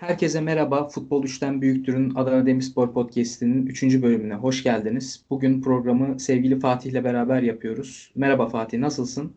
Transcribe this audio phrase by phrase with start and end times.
[0.00, 0.88] Herkese merhaba.
[0.88, 3.82] Futbol 3'ten Büyüktür'ün Adana Demirspor Podcast'inin 3.
[3.82, 5.24] bölümüne hoş geldiniz.
[5.30, 8.10] Bugün programı sevgili Fatih ile beraber yapıyoruz.
[8.14, 9.32] Merhaba Fatih, nasılsın?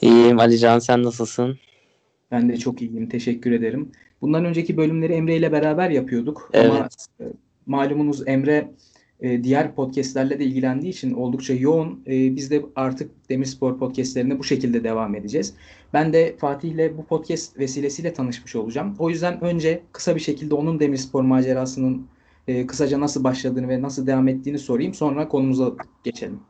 [0.00, 1.58] İyiyim Alican, sen nasılsın?
[2.30, 3.92] Ben de çok iyiyim, teşekkür ederim.
[4.20, 6.50] Bundan önceki bölümleri Emre ile beraber yapıyorduk.
[6.52, 6.70] Evet.
[6.70, 6.88] Ama
[7.20, 7.24] e,
[7.66, 8.70] malumunuz Emre
[9.20, 12.02] e, diğer podcastlerle de ilgilendiği için oldukça yoğun.
[12.06, 15.54] E, biz de artık Demirspor podcastlerine bu şekilde devam edeceğiz.
[15.92, 18.94] Ben de Fatih ile bu podcast vesilesiyle tanışmış olacağım.
[18.98, 22.06] O yüzden önce kısa bir şekilde onun Demirspor macerasının
[22.48, 24.94] e, kısaca nasıl başladığını ve nasıl devam ettiğini sorayım.
[24.94, 25.72] Sonra konumuza
[26.04, 26.40] geçelim.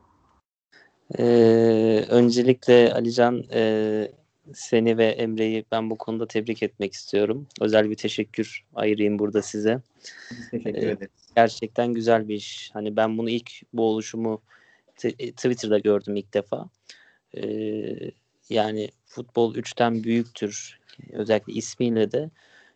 [1.19, 4.11] Ee, öncelikle Alican e,
[4.53, 7.47] seni ve Emre'yi ben bu konuda tebrik etmek istiyorum.
[7.61, 9.81] Özel bir teşekkür ayırayım burada size.
[10.51, 10.97] Teşekkür Evet.
[10.97, 11.11] ederiz.
[11.35, 12.69] Gerçekten güzel bir iş.
[12.73, 14.41] Hani ben bunu ilk bu oluşumu
[14.97, 16.69] t- Twitter'da gördüm ilk defa.
[17.37, 18.11] Ee,
[18.49, 20.79] yani futbol 3'ten büyüktür.
[21.13, 22.29] Özellikle ismiyle de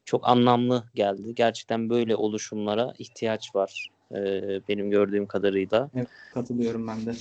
[0.05, 1.35] çok anlamlı geldi.
[1.35, 3.88] Gerçekten böyle oluşumlara ihtiyaç var.
[4.16, 5.89] ee, benim gördüğüm kadarıyla.
[6.33, 7.14] Katılıyorum ben de.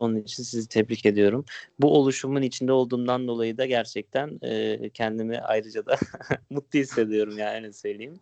[0.00, 1.44] Onun için sizi tebrik ediyorum.
[1.80, 5.96] Bu oluşumun içinde olduğumdan dolayı da gerçekten e, kendimi ayrıca da
[6.50, 8.18] mutlu hissediyorum yani öyle söyleyeyim.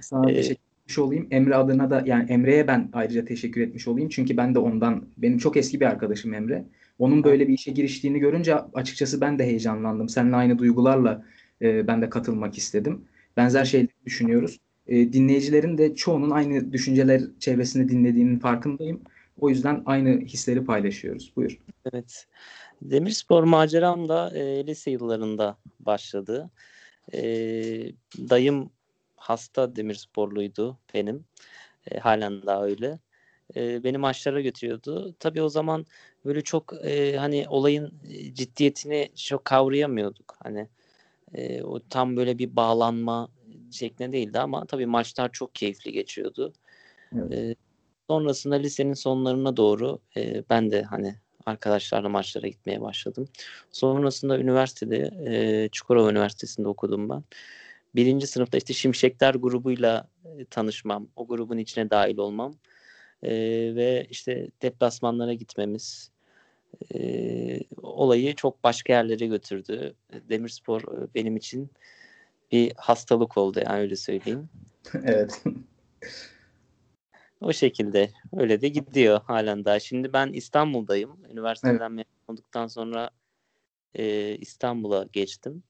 [0.00, 1.28] Sana Ee, teşekkür etmiş olayım.
[1.30, 4.08] Emre adına da yani Emre'ye ben ayrıca teşekkür etmiş olayım.
[4.08, 6.64] Çünkü ben de ondan benim çok eski bir arkadaşım Emre.
[6.98, 10.08] Onun böyle bir işe giriştiğini görünce açıkçası ben de heyecanlandım.
[10.08, 11.24] Seninle aynı duygularla
[11.62, 13.04] e, ben de katılmak istedim.
[13.36, 14.60] Benzer şeyleri düşünüyoruz.
[14.86, 19.00] E, dinleyicilerin de çoğunun aynı düşünceler çevresinde dinlediğinin farkındayım.
[19.40, 21.32] O yüzden aynı hisleri paylaşıyoruz.
[21.36, 21.58] Buyur.
[21.92, 22.26] Evet.
[22.82, 26.50] Demirspor maceram da e, lise yıllarında başladı.
[27.14, 27.20] E,
[28.18, 28.70] dayım
[29.16, 31.24] hasta Demirsporluydu benim.
[31.90, 32.98] E, halen daha öyle.
[33.56, 35.14] E, beni maçlara götürüyordu.
[35.20, 35.86] Tabii o zaman
[36.24, 40.36] böyle çok e, hani olayın e, ciddiyetini çok kavrayamıyorduk.
[40.42, 40.68] Hani
[41.34, 43.28] e, o tam böyle bir bağlanma
[43.70, 46.52] şeklinde değildi ama tabii maçlar çok keyifli geçiyordu.
[47.16, 47.32] Evet.
[47.32, 47.54] E,
[48.08, 51.14] sonrasında lisenin sonlarına doğru e, ben de hani
[51.46, 53.28] arkadaşlarla maçlara gitmeye başladım.
[53.70, 57.24] Sonrasında üniversitede e, Çukurova Üniversitesi'nde okudum ben.
[57.94, 60.08] Birinci sınıfta işte Şimşekler grubuyla
[60.38, 62.54] e, tanışmam, o grubun içine dahil olmam
[63.22, 63.30] e,
[63.74, 66.10] ve işte deplasmanlara gitmemiz
[66.94, 69.94] e, olayı çok başka yerlere götürdü.
[70.28, 71.70] Demirspor e, benim için
[72.52, 74.48] bir hastalık oldu yani öyle söyleyeyim.
[75.04, 75.42] Evet.
[77.40, 79.80] O şekilde öyle de gidiyor halen daha.
[79.80, 81.24] Şimdi ben İstanbul'dayım.
[81.30, 83.10] Üniversiteden mezun olduktan sonra
[83.94, 85.62] e, İstanbul'a geçtim.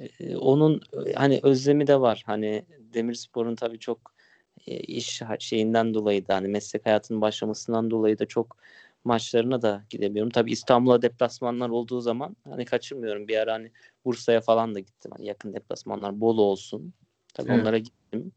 [0.00, 2.22] E, onun e, hani özlemi de var.
[2.26, 4.14] Hani Demirspor'un tabii çok
[4.66, 8.56] e, iş şeyinden dolayı da hani meslek hayatının başlamasından dolayı da çok
[9.04, 10.30] maçlarına da gidemiyorum.
[10.30, 13.28] Tabii İstanbul'a deplasmanlar olduğu zaman hani kaçırmıyorum.
[13.28, 13.72] Bir ara hani
[14.04, 15.10] Bursa'ya falan da gittim.
[15.16, 16.94] Hani yakın deplasmanlar Bolu olsun.
[17.34, 17.60] Tabii Evet.
[17.60, 18.32] onlara gittim.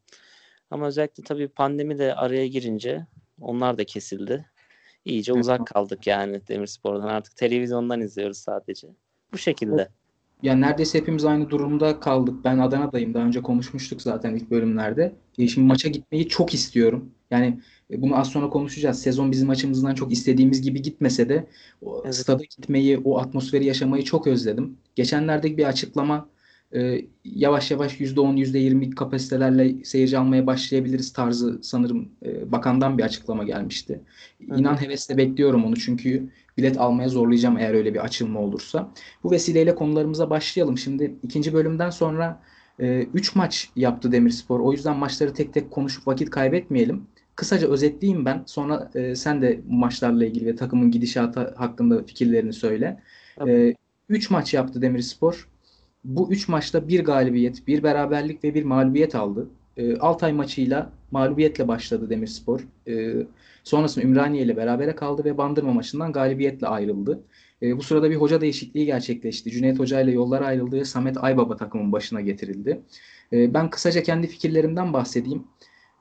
[0.71, 3.05] Ama özellikle tabii pandemi de araya girince
[3.41, 4.45] onlar da kesildi.
[5.05, 5.41] İyice Evet.
[5.41, 7.07] uzak kaldık yani Demirspor'dan.
[7.07, 8.87] Artık televizyondan izliyoruz sadece.
[9.33, 9.89] Bu şekilde.
[10.43, 12.35] Yani neredeyse hepimiz aynı durumda kaldık.
[12.43, 13.13] Ben Adana'dayım.
[13.13, 15.15] Daha önce konuşmuştuk zaten ilk bölümlerde.
[15.37, 17.11] E, şimdi maça gitmeyi çok istiyorum.
[17.31, 17.59] Yani
[17.91, 19.01] e, bunu az sonra konuşacağız.
[19.01, 21.47] Sezon bizim açımızdan çok istediğimiz gibi gitmese de
[21.81, 22.15] o Evet.
[22.15, 24.77] stada gitmeyi, o atmosferi yaşamayı çok özledim.
[24.95, 26.29] Geçenlerde bir açıklama
[26.75, 33.43] e, yavaş yavaş %10, %20 kapasitelerle seyirci almaya başlayabiliriz tarzı sanırım e, bakandan bir açıklama
[33.43, 34.01] gelmişti.
[34.49, 34.59] Hı.
[34.59, 38.91] İnan hevesle bekliyorum onu çünkü bilet almaya zorlayacağım eğer öyle bir açılma olursa.
[39.23, 40.77] Bu vesileyle konularımıza başlayalım.
[40.77, 42.41] Şimdi ikinci bölümden sonra
[42.79, 44.59] 3 maç yaptı Demirspor.
[44.59, 47.07] O yüzden maçları tek tek konuşup vakit kaybetmeyelim.
[47.35, 48.43] Kısaca özetleyeyim ben.
[48.45, 53.01] Sonra e, sen de maçlarla ilgili ve takımın gidişatı hakkında fikirlerini söyle.
[53.35, 53.75] Tabii.
[54.09, 55.50] 3 maç yaptı Demirspor.
[56.03, 59.49] Bu 3 maçta bir galibiyet, bir beraberlik ve bir mağlubiyet aldı.
[59.77, 62.67] E, Altay maçıyla mağlubiyetle başladı Demirspor.
[62.87, 63.13] E,
[63.63, 67.23] sonrasında Ümraniye ile berabere kaldı ve Bandırma maçından galibiyetle ayrıldı.
[67.61, 69.51] E, bu sırada bir hoca değişikliği gerçekleşti.
[69.51, 72.81] Cüneyt Hoca ile yollar ayrıldı ve Samet Aybaba takımın başına getirildi.
[73.33, 75.43] E, ben kısaca kendi fikirlerimden bahsedeyim.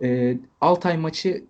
[0.02, 1.44] E, Altay maçı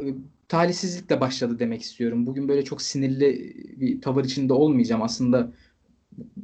[0.00, 0.04] e,
[0.48, 2.26] talihsizlikle başladı demek istiyorum.
[2.26, 5.02] Bugün böyle çok sinirli bir tavır içinde olmayacağım.
[5.02, 5.52] Aslında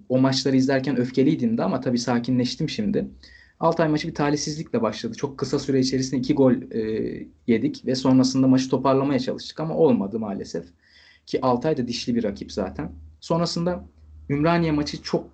[0.09, 3.09] o maçları izlerken öfkeliydim de ama tabii sakinleştim şimdi.
[3.61, 5.15] Altay maçı bir talihsizlikle başladı.
[5.15, 6.81] Çok kısa süre içerisinde iki gol e,
[7.47, 10.67] yedik ve sonrasında maçı toparlamaya çalıştık ama olmadı maalesef.
[11.27, 12.93] Ki Altay da dişli bir rakip zaten.
[13.21, 13.85] Sonrasında
[14.31, 15.31] Ümraniye maçı çok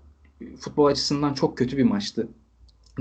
[0.59, 2.29] futbol açısından çok kötü bir maçtı.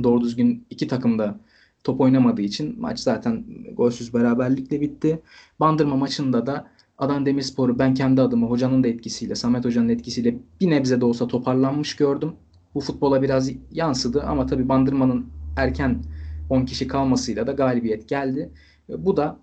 [0.04, 1.40] Doğru düzgün iki takım da
[1.84, 5.22] top oynamadığı için maç zaten golsüz beraberlikle bitti.
[5.60, 6.68] Bandırma maçında da
[7.04, 11.28] Adana Demirspor'u ben kendi adıma hocanın da etkisiyle, Samet Hoca'nın etkisiyle bir nebze de olsa
[11.28, 12.34] toparlanmış gördüm.
[12.76, 15.26] Bu futbola biraz yansıdı ama tabii Bandırma'nın
[15.58, 16.04] erken
[16.50, 18.50] 10 kişi kalmasıyla da galibiyet geldi.
[18.90, 19.40] Bu da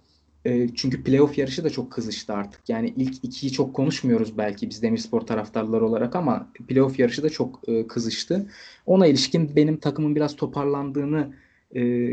[0.75, 2.61] çünkü playoff yarışı da çok kızıştı artık.
[2.69, 7.61] Yani ilk ikiyi çok konuşmuyoruz belki biz Demirspor taraftarları olarak ama playoff yarışı da çok
[7.89, 8.47] kızıştı.
[8.87, 11.33] Ona ilişkin benim takımın biraz toparlandığını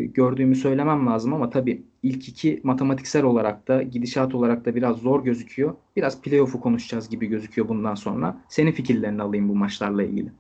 [0.06, 5.24] gördüğümü söylemem lazım ama tabii ilk iki matematiksel olarak da gidişat olarak da biraz zor
[5.24, 5.75] gözüküyor.
[5.95, 8.38] Biraz playoff'u konuşacağız gibi gözüküyor bundan sonra.
[8.50, 10.31] Senin fikirlerini alayım bu maçlarla ilgili.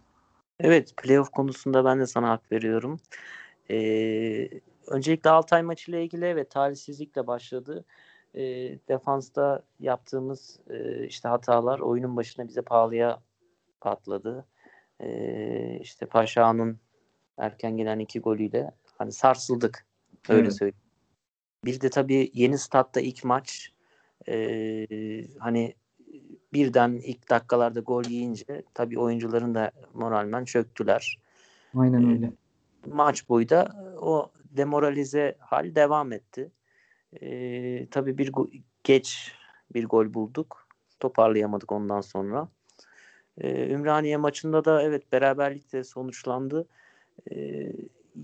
[0.59, 2.99] Evet playoff konusunda ben de sana hak veriyorum.
[3.71, 4.49] Ee,
[4.87, 7.85] öncelikle Altay maçıyla ilgili evet talihsizlikle başladı.
[8.35, 8.41] E,
[8.89, 13.19] defansta yaptığımız e, işte hatalar oyunun başına bize pahalıya
[13.81, 14.45] patladı.
[15.01, 16.79] E, işte Paşa'nın
[17.37, 19.85] erken gelen iki golüyle hani sarsıldık.
[20.29, 20.57] Öyle evet.
[20.57, 20.81] söyleyeyim.
[21.65, 23.71] Bir de tabii yeni statta ilk maç
[24.27, 24.87] e,
[25.39, 25.75] hani
[26.53, 31.19] birden ilk dakikalarda gol yiyince tabii oyuncuların da moralmen çöktüler.
[31.75, 32.25] Aynen öyle.
[32.25, 32.31] E,
[32.85, 36.51] maç boyu da o demoralize hal devam etti.
[37.21, 38.31] E, tabii bir
[38.83, 39.31] geç
[39.73, 40.67] bir gol bulduk.
[40.99, 42.49] Toparlayamadık ondan sonra.
[43.37, 46.67] E, Ümraniye maçında da evet beraberlikle sonuçlandı.
[47.31, 47.67] E,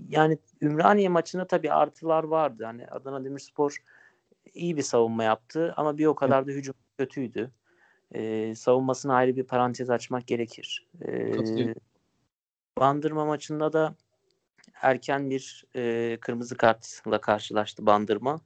[0.08, 2.64] yani Ümraniye maçında tabii artılar vardı.
[2.64, 3.76] Hani Adana Demirspor
[4.54, 7.50] iyi bir savunma yaptı ama bir o kadar da hücum kötüydü.
[8.12, 10.86] E, savunmasına ayrı bir parantez açmak gerekir.
[11.06, 11.34] E,
[12.78, 13.94] Bandırma maçında da
[14.82, 18.40] erken bir e, kırmızı kartla karşılaştı Bandırma.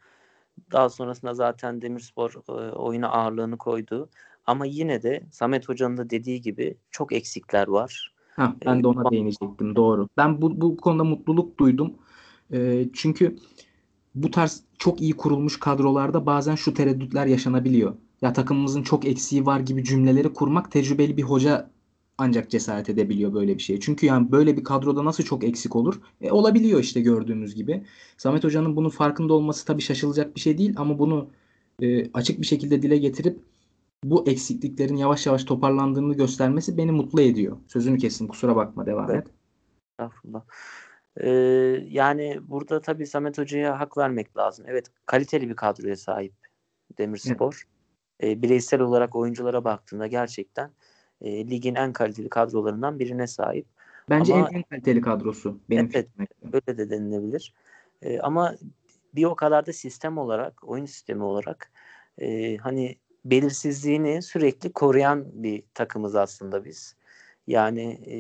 [0.73, 4.11] Daha sonrasında zaten Demirspor e, oyuna ağırlığını koydu.
[4.47, 8.15] Ama yine de Samet Hoca'nın da dediği gibi çok eksikler var.
[8.39, 9.77] Ha, ben de ona ee, değinecektim.
[9.77, 10.09] Doğru.
[10.17, 11.93] Ben bu, bu konuda mutluluk duydum.
[12.53, 13.37] E, çünkü
[14.15, 17.95] bu tarz çok iyi kurulmuş kadrolarda bazen şu tereddütler yaşanabiliyor.
[18.23, 21.71] Ya takımımızın çok eksiği var gibi cümleleri kurmak tecrübeli bir hoca
[22.19, 23.81] ancak cesaret edebiliyor böyle bir şeye.
[23.81, 26.01] Çünkü yani böyle bir kadroda nasıl çok eksik olur?
[26.21, 27.85] E, olabiliyor işte gördüğünüz gibi.
[28.17, 31.29] Samet Hoca'nın bunun farkında olması tabii şaşılacak bir şey değil ama bunu
[31.83, 33.39] e, açık bir şekilde dile getirip
[34.05, 37.57] bu eksikliklerin yavaş yavaş toparlandığını göstermesi beni mutlu ediyor.
[37.67, 39.27] Sözünü kestim kusura bakma devam evet.
[39.27, 39.35] et.
[39.91, 40.43] Estağfurullah.
[41.21, 41.31] Ee,
[41.89, 44.65] yani burada tabii Samet Hoca'ya hak vermek lazım.
[44.69, 46.35] Evet kaliteli bir kadroya sahip
[46.99, 47.63] Demirspor.
[48.21, 48.33] Evet.
[48.33, 50.71] Ee, bireysel olarak oyunculara baktığında gerçekten
[51.21, 53.67] e, ligin en kaliteli kadrolarından birine sahip.
[54.11, 55.61] Bence ama, en, en kaliteli kadrosu.
[55.71, 56.09] Benim evet,
[56.53, 57.55] öyle de denilebilir.
[58.03, 58.55] E, ama
[59.15, 61.73] bir o kadar da sistem olarak, oyun sistemi olarak
[62.19, 62.97] e, hani
[63.31, 66.97] belirsizliğini sürekli koruyan bir takımız aslında biz.
[67.47, 68.17] Yani e,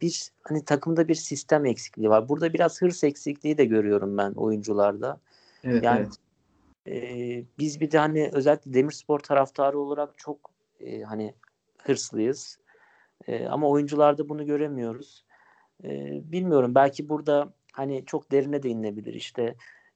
[0.00, 2.28] bir hani takımda bir sistem eksikliği var.
[2.28, 5.20] Burada biraz hırs eksikliği de görüyorum ben oyuncularda.
[5.64, 6.16] Evet, yani evet.
[6.86, 11.34] E, biz bir de hani özellikle Demirspor taraftarı olarak çok e, hani
[11.78, 12.58] hırslıyız.
[13.26, 15.24] E, ama oyuncularda bunu göremiyoruz.
[15.84, 15.88] E,
[16.32, 19.54] bilmiyorum belki burada hani çok derine de inilebilir işte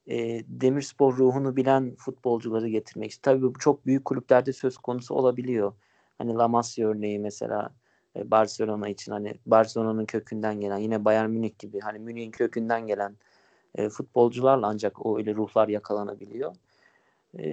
[0.09, 3.23] e, Demirspor ruhunu bilen futbolcuları getirmek.
[3.23, 5.73] Tabii bu çok büyük kulüplerde söz konusu olabiliyor.
[6.19, 7.71] Hani La Masia örneği mesela
[8.17, 13.17] e, Barcelona için hani Barcelona'nın kökünden gelen yine Bayern Münih gibi hani Münih'in kökünden gelen
[13.75, 16.55] e, futbolcularla ancak o öyle ruhlar yakalanabiliyor.
[17.39, 17.49] E,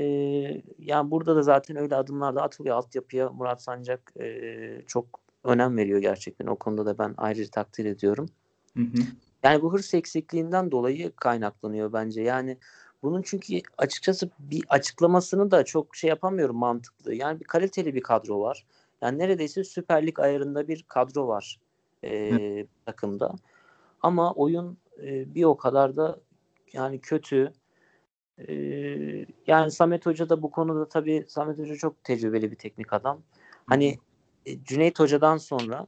[0.79, 2.75] yani burada da zaten öyle adımlar da atılıyor.
[2.75, 5.05] Altyapıya Murat Sancak e, çok
[5.43, 6.47] önem veriyor gerçekten.
[6.47, 8.29] O konuda da ben ayrıca takdir ediyorum.
[8.77, 9.01] Hı hı.
[9.45, 12.21] Yani bu hırs eksikliğinden dolayı kaynaklanıyor bence.
[12.21, 12.57] Yani
[13.03, 17.15] bunun çünkü açıkçası bir açıklamasını da çok şey yapamıyorum mantıklı.
[17.15, 18.65] Yani bir kaliteli bir kadro var.
[19.01, 21.59] Yani neredeyse Süper Lig ayarında bir kadro var
[22.03, 23.35] e, takımda.
[24.01, 26.19] Ama oyun e, bir o kadar da
[26.73, 27.53] yani kötü.
[28.47, 28.53] E,
[29.47, 33.21] yani Samet Hoca da bu konuda tabii Samet Hoca çok tecrübeli bir teknik adam.
[33.65, 33.97] Hani
[34.45, 35.87] e, Cüneyt Hoca'dan sonra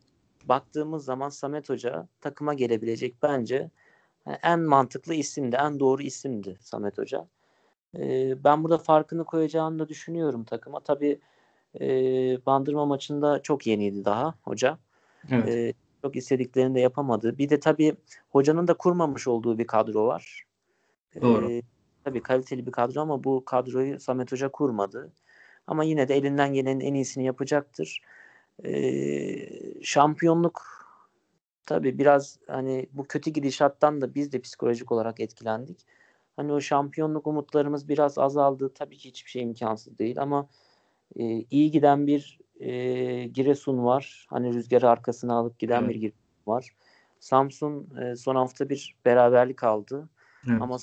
[0.50, 3.72] baktığımız zaman Samet Hoca takıma gelebilecek bence
[4.44, 7.27] en mantıklı isimdi, en doğru isimdi Samet Hoca.
[7.98, 10.80] Ee, ben burada farkını koyacağını da düşünüyorum takıma.
[10.80, 11.20] Tabii
[11.82, 11.86] e,
[12.46, 14.77] Bandırma maçında çok yeniydi daha hoca.
[15.32, 15.50] Evet.
[15.50, 17.38] E, çok istediklerini de yapamadı.
[17.38, 17.96] Bir de tabii
[18.30, 20.44] hocanın da kurmamış olduğu bir kadro var.
[21.22, 21.51] Doğru.
[21.51, 21.62] E,
[22.04, 25.12] tabii kaliteli bir kadro ama bu kadroyu Samet Hoca kurmadı.
[25.68, 28.01] Ama yine de elinden gelenin en iyisini yapacaktır.
[28.66, 30.62] E, şampiyonluk
[31.66, 35.80] tabii biraz hani bu kötü gidişattan da biz de psikolojik olarak etkilendik.
[36.36, 38.74] Hani o şampiyonluk umutlarımız biraz azaldı.
[38.74, 40.48] Tabii ki hiçbir şey imkansız değil ama
[41.16, 42.72] e, iyi giden bir e,
[43.28, 44.28] Giresun var.
[44.30, 45.90] Hani rüzgarı arkasına alıp giden evet.
[45.90, 46.70] bir Giresun var.
[47.20, 50.10] Samsun e, son hafta bir beraberlik aldı.
[50.50, 50.62] Evet.
[50.62, 50.78] Ama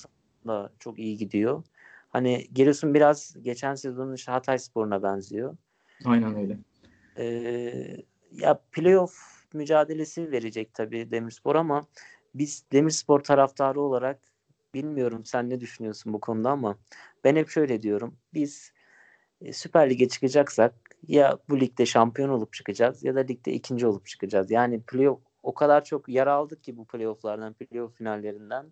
[0.46, 1.64] da çok iyi gidiyor.
[2.10, 5.56] Hani Giresun biraz geçen sezonun işte Hatay Spor'una benziyor.
[6.04, 6.58] Aynen öyle.
[7.18, 7.96] E,
[8.32, 11.86] ya playoff mücadelesi verecek tabii Demirspor ama
[12.34, 14.20] biz Demirspor taraftarı olarak
[14.74, 16.78] bilmiyorum sen ne düşünüyorsun bu konuda ama
[17.24, 18.16] ben hep şöyle diyorum.
[18.34, 18.72] Biz
[19.40, 20.74] e, Süper Lig'e çıkacaksak
[21.08, 24.50] ya bu ligde şampiyon olup çıkacağız ya da ligde ikinci olup çıkacağız.
[24.50, 28.66] Yani playoff o kadar çok yara aldık ki bu playofflardan, playoff finallerinden.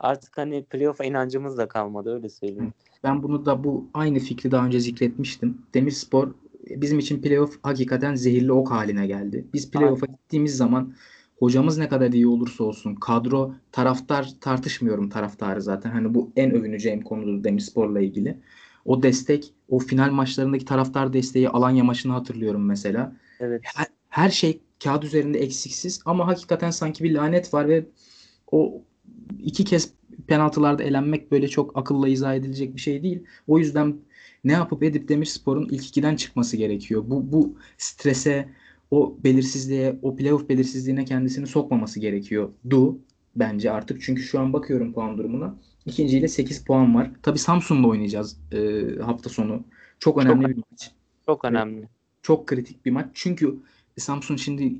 [0.00, 2.72] Artık hani playoff'a inancımız da kalmadı öyle söyleyeyim.
[3.04, 5.62] Ben bunu da bu aynı fikri daha önce zikretmiştim.
[5.74, 6.34] Demirspor
[6.76, 9.46] bizim için playoff hakikaten zehirli ok haline geldi.
[9.54, 10.94] Biz playoff'a gittiğimiz zaman
[11.38, 15.90] hocamız ne kadar iyi olursa olsun kadro taraftar tartışmıyorum taraftarı zaten.
[15.90, 18.38] Hani bu en övüneceğim konudur Demirspor'la ilgili.
[18.84, 23.16] O destek, o final maçlarındaki taraftar desteği Alanya maçını hatırlıyorum mesela.
[23.40, 23.60] Evet.
[23.64, 27.86] Her, her şey kağıt üzerinde eksiksiz ama hakikaten sanki bir lanet var ve
[28.52, 28.82] o
[29.38, 29.92] iki kez
[30.26, 33.22] penaltılarda elenmek böyle çok akılla izah edilecek bir şey değil.
[33.46, 33.96] O yüzden
[34.44, 37.04] ne yapıp edip Demirspor'un ilk ikiden çıkması gerekiyor.
[37.06, 38.48] Bu, bu strese,
[38.90, 42.50] o belirsizliğe, o playoff belirsizliğine kendisini sokmaması gerekiyor.
[42.70, 42.98] Du
[43.36, 44.02] bence artık.
[44.02, 45.54] Çünkü şu an bakıyorum puan durumuna.
[45.86, 47.10] İkinciyle 8 puan var.
[47.22, 49.64] Tabii Samsun'la oynayacağız e, hafta sonu.
[49.98, 50.90] Çok önemli çok, bir maç.
[51.26, 51.88] Çok önemli.
[52.22, 53.06] Çok kritik bir maç.
[53.14, 53.56] Çünkü
[53.96, 54.74] Samsun şimdi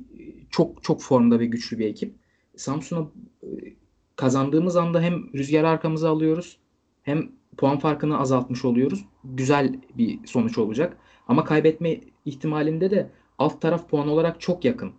[0.49, 2.15] çok çok formda ve güçlü bir ekip.
[2.55, 3.07] Samsun'a
[4.15, 6.57] kazandığımız anda hem rüzgar arkamıza alıyoruz
[7.03, 9.05] hem puan farkını azaltmış oluyoruz.
[9.23, 10.97] Güzel bir sonuç olacak.
[11.27, 14.91] Ama kaybetme ihtimalinde de alt taraf puan olarak çok yakın.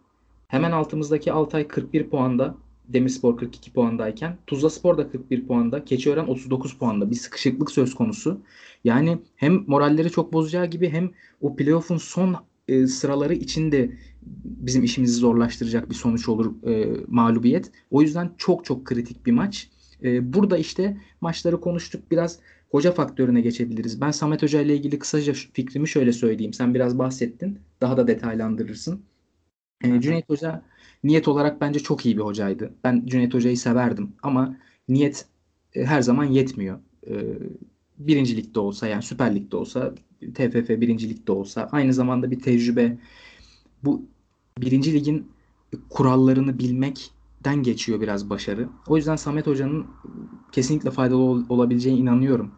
[0.48, 2.54] Hemen altımızdaki Altay 41 puanda,
[2.88, 7.10] Demirspor 42 puandayken Tuzlaspor da 41 puanda, Keçiören 39 puanda.
[7.10, 8.40] Bir sıkışıklık söz konusu.
[8.84, 12.36] Yani hem moralleri çok bozacağı gibi hem o playoff'un son
[12.68, 13.90] e, sıraları içinde
[14.44, 17.72] bizim işimizi zorlaştıracak bir sonuç olur e, mağlubiyet.
[17.90, 19.68] O yüzden çok çok kritik bir maç.
[20.04, 22.10] E, burada işte maçları konuştuk.
[22.10, 22.38] Biraz
[22.70, 24.00] hoca faktörüne geçebiliriz.
[24.00, 26.52] Ben Samet Hoca ile ilgili kısaca fikrimi şöyle söyleyeyim.
[26.52, 27.58] Sen biraz bahsettin.
[27.80, 29.02] Daha da detaylandırırsın.
[29.84, 30.62] E, Cüneyt Hoca
[31.04, 32.74] niyet olarak bence çok iyi bir hocaydı.
[32.84, 34.56] Ben Cüneyt Hoca'yı severdim ama
[34.88, 35.26] niyet
[35.74, 36.78] e, her zaman yetmiyor.
[37.06, 37.14] E,
[37.98, 39.94] birinci ligde olsa yani Süper Lig'de olsa
[40.34, 42.98] TFF birinci ligde olsa aynı zamanda bir tecrübe
[43.84, 44.02] bu
[44.58, 45.32] birinci ligin
[45.90, 46.58] kurallarını
[47.40, 48.68] bilmekten geçiyor biraz başarı.
[48.86, 49.86] O yüzden Samet Hoca'nın
[50.52, 52.50] kesinlikle faydalı ol- olabileceğine inanıyorum.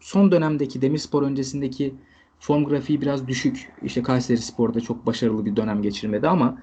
[0.00, 1.94] Son dönemdeki Demirspor öncesindeki
[2.40, 3.72] form grafiği biraz düşük.
[3.82, 6.58] İşte Kayseri Spor'da çok başarılı bir dönem geçirmedi ama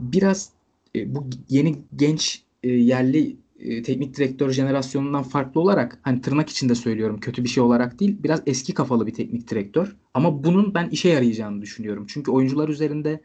[0.00, 0.52] biraz
[0.96, 6.74] e, bu yeni genç e, yerli e, teknik direktör jenerasyonundan farklı olarak hani tırnak içinde
[6.74, 10.88] söylüyorum kötü bir şey olarak değil biraz eski kafalı bir teknik direktör ama bunun ben
[10.90, 12.06] işe yarayacağını düşünüyorum.
[12.08, 13.20] Çünkü oyuncular üzerinde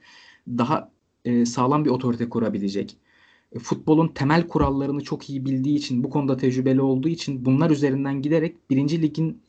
[0.48, 0.92] daha
[1.26, 2.98] e, sağlam bir otorite kurabilecek.
[3.52, 8.22] E, futbolun temel kurallarını çok iyi bildiği için bu konuda tecrübeli olduğu için bunlar üzerinden
[8.22, 9.42] giderek birinci ligin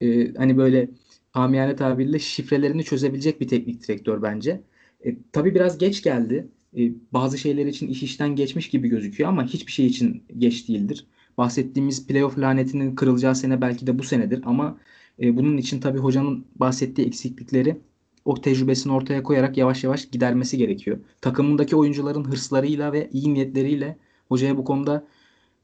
[0.00, 0.90] e, hani böyle
[1.34, 4.62] amiyane tabirle şifrelerini çözebilecek bir teknik direktör bence.
[5.06, 6.48] E, tabii biraz geç geldi.
[6.76, 11.06] E, bazı şeyler için iş işten geçmiş gibi gözüküyor ama hiçbir şey için geç değildir.
[11.38, 14.78] Bahsettiğimiz playoff lanetinin kırılacağı sene belki de bu senedir ama
[15.22, 17.76] e, bunun için tabii hocanın bahsettiği eksiklikleri
[18.26, 20.98] o tecrübesini ortaya koyarak yavaş yavaş gidermesi gerekiyor.
[21.20, 23.96] Takımındaki oyuncuların hırslarıyla ve iyi niyetleriyle
[24.28, 25.06] hocaya bu konuda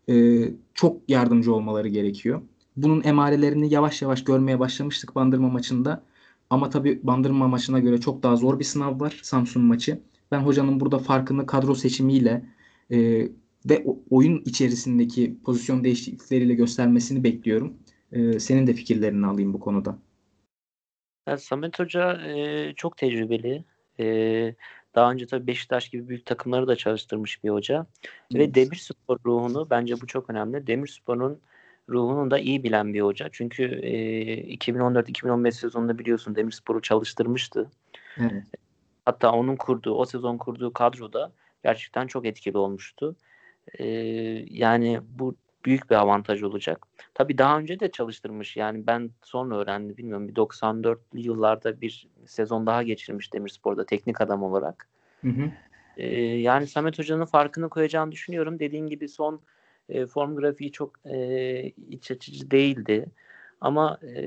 [0.08, 2.42] e, çok yardımcı olmaları gerekiyor.
[2.76, 6.02] Bunun emarelerini yavaş yavaş görmeye başlamıştık Bandırma maçında.
[6.50, 10.00] Ama tabii Bandırma maçına göre çok daha zor bir sınav var Samsun maçı.
[10.30, 12.44] Ben hocanın burada farkını kadro seçimiyle
[12.90, 13.28] e,
[13.68, 17.74] ve oyun içerisindeki pozisyon değişiklikleriyle göstermesini bekliyorum.
[18.12, 19.98] E, senin de fikirlerini alayım bu konuda.
[21.26, 23.64] Ya Samet Hoca e, çok tecrübeli.
[24.00, 24.54] E,
[24.94, 27.86] daha önce tabii Beşiktaş gibi büyük takımları da çalıştırmış bir hoca.
[28.34, 28.48] Evet.
[28.48, 30.66] Ve Demirspor ruhunu bence bu çok önemli.
[30.66, 31.40] Demirspor'un
[31.88, 33.28] ruhunu da iyi bilen bir hoca.
[33.32, 37.70] Çünkü e, 2014-2015 sezonunda biliyorsun Demirspor'u çalıştırmıştı.
[38.18, 38.44] Evet.
[39.04, 41.32] Hatta onun kurduğu, o sezon kurduğu kadroda
[41.64, 43.16] gerçekten çok etkili olmuştu.
[43.78, 43.84] E,
[44.50, 46.86] yani bu büyük bir avantaj olacak.
[47.14, 48.56] Tabii daha önce de çalıştırmış.
[48.56, 50.28] Yani ben sonra öğrendim bilmiyorum.
[50.28, 54.88] Bir 94'lü yıllarda bir sezon daha geçirmiş Demirspor'da teknik adam olarak.
[55.20, 55.50] Hı hı.
[55.96, 58.58] Ee, yani Samet Hoca'nın farkını koyacağını düşünüyorum.
[58.58, 59.40] Dediğin gibi son
[59.88, 63.06] e, form grafiği çok e, iç açıcı değildi.
[63.60, 64.24] Ama e,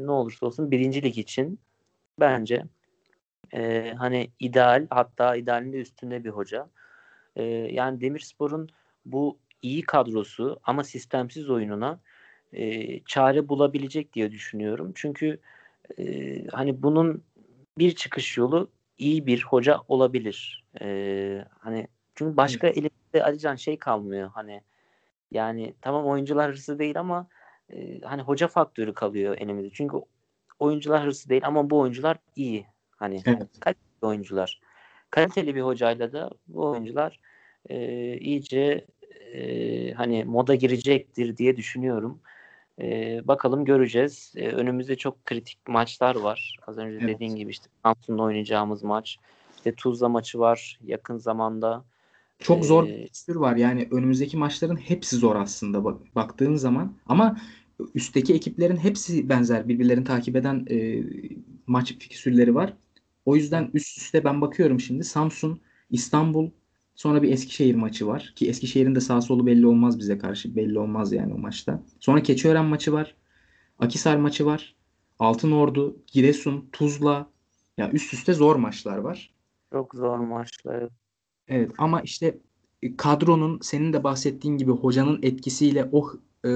[0.00, 1.58] ne olursa olsun birincilik için
[2.20, 2.64] bence
[3.54, 6.68] e, hani ideal hatta idealinde üstünde bir hoca.
[7.36, 8.68] E, yani Demirspor'un
[9.06, 12.00] bu iyi kadrosu ama sistemsiz oyununa
[12.52, 14.92] e, çare bulabilecek diye düşünüyorum.
[14.94, 15.38] Çünkü
[15.98, 17.24] e, hani bunun
[17.78, 20.64] bir çıkış yolu iyi bir hoca olabilir.
[20.80, 22.78] E, hani çünkü başka evet.
[22.78, 24.62] elinde Alican şey kalmıyor hani
[25.30, 27.28] yani tamam oyuncular hırsı değil ama
[27.72, 29.70] e, hani hoca faktörü kalıyor elimizde.
[29.74, 29.96] Çünkü
[30.58, 32.66] oyuncular hırsı değil ama bu oyuncular iyi.
[32.96, 33.60] Hani evet.
[33.60, 34.60] kaliteli oyuncular.
[35.10, 37.20] Kaliteli bir hocayla da bu oyuncular
[37.68, 38.86] e, iyice
[39.34, 42.20] e, hani moda girecektir diye düşünüyorum.
[42.80, 44.32] E, bakalım göreceğiz.
[44.36, 46.58] E, önümüzde çok kritik maçlar var.
[46.66, 47.14] Az önce Evet.
[47.14, 49.18] dediğin gibi işte Samsun'da oynayacağımız maç.
[49.56, 51.84] İşte Tuzla maçı var yakın zamanda.
[52.38, 53.56] Çok zor Ee, bir var.
[53.56, 56.96] Yani önümüzdeki maçların hepsi zor aslında bak, baktığın zaman.
[57.06, 57.36] Ama
[57.94, 59.68] üstteki ekiplerin hepsi benzer.
[59.68, 61.02] Birbirlerini takip eden e,
[61.66, 62.76] maç fikstürleri var.
[63.24, 65.04] O yüzden üst üste ben bakıyorum şimdi.
[65.04, 65.60] Samsun,
[65.90, 66.50] İstanbul,
[66.94, 68.32] sonra bir Eskişehir maçı var.
[68.36, 70.56] Ki Eskişehir'in de sağ solu belli olmaz bize karşı.
[70.56, 71.82] Belli olmaz yani o maçta.
[72.00, 73.14] Sonra Keçiören maçı var.
[73.78, 74.74] Akhisar maçı var.
[75.18, 77.26] Altınordu, Giresun, Tuzla.
[77.78, 79.34] Ya üst üste zor maçlar var.
[79.72, 80.88] çok zor maçlar.
[81.48, 82.38] Evet ama işte
[82.82, 86.10] e, kadronun senin de bahsettiğin gibi hocanın etkisiyle o
[86.46, 86.48] e,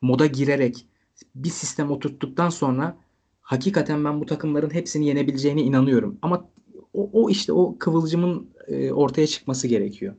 [0.00, 0.86] moda girerek
[1.34, 2.96] bir sistem oturttuktan sonra
[3.40, 6.18] hakikaten ben bu takımların hepsini yenebileceğine inanıyorum.
[6.22, 6.48] Ama
[6.94, 10.14] o, o işte o kıvılcımın e, ortaya çıkması gerekiyor.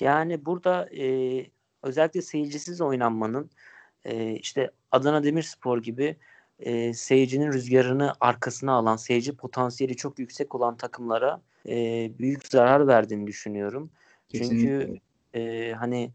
[0.00, 1.46] Yani burada e,
[1.82, 3.50] özellikle seyircisiz oynanmanın
[4.04, 6.16] e, işte Adana Demirspor gibi
[6.58, 13.26] e, seyircinin rüzgarını arkasına alan, seyirci potansiyeli çok yüksek olan takımlara e, büyük zarar verdiğini
[13.26, 13.90] düşünüyorum.
[14.32, 15.00] Çünkü Kesinlikle.
[15.68, 16.10] e, hani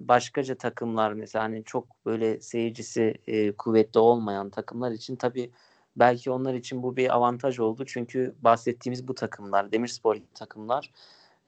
[0.00, 5.50] başkaca takımlar mesela hani çok böyle seyircisi e, kuvvetli olmayan takımlar için tabii
[5.98, 7.84] belki onlar için bu bir avantaj oldu.
[7.86, 10.90] Çünkü bahsettiğimiz bu takımlar, Demirspor takımlar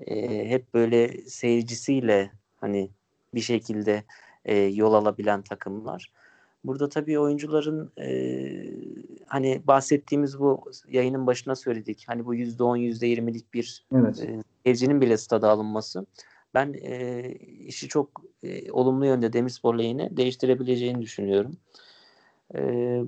[0.00, 2.30] e, hep böyle seyircisiyle
[2.60, 2.90] hani
[3.34, 4.04] bir şekilde
[4.44, 6.12] e, yol alabilen takımlar.
[6.64, 8.10] Burada tabii oyuncuların e,
[9.26, 12.04] hani bahsettiğimiz bu yayının başına söyledik.
[12.06, 14.20] Hani bu %10, %20'lik bir Evet.
[14.22, 16.06] e, seyircinin bile stada alınması
[16.54, 17.22] ben e,
[17.66, 21.56] işi çok e, olumlu yönde Demirspor lehine değiştirebileceğini düşünüyorum.
[22.54, 22.60] E,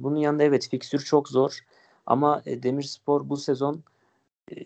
[0.03, 1.59] bunun yanında evet fikstür çok zor
[2.07, 3.83] ama e, Demirspor bu sezon
[4.53, 4.57] e,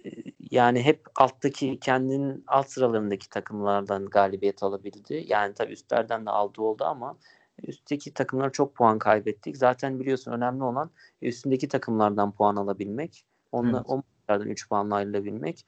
[0.51, 5.25] yani hep alttaki kendinin alt sıralarındaki takımlardan galibiyet alabildi.
[5.29, 7.17] Yani tabii üstlerden de aldığı oldu ama
[7.63, 9.57] üstteki takımlar çok puan kaybettik.
[9.57, 10.91] Zaten biliyorsun önemli olan
[11.23, 13.25] üstündeki takımlardan puan alabilmek.
[13.53, 13.87] Onla, Evet.
[13.89, 15.67] O maçlardan 3 puanla ayrılabilmek.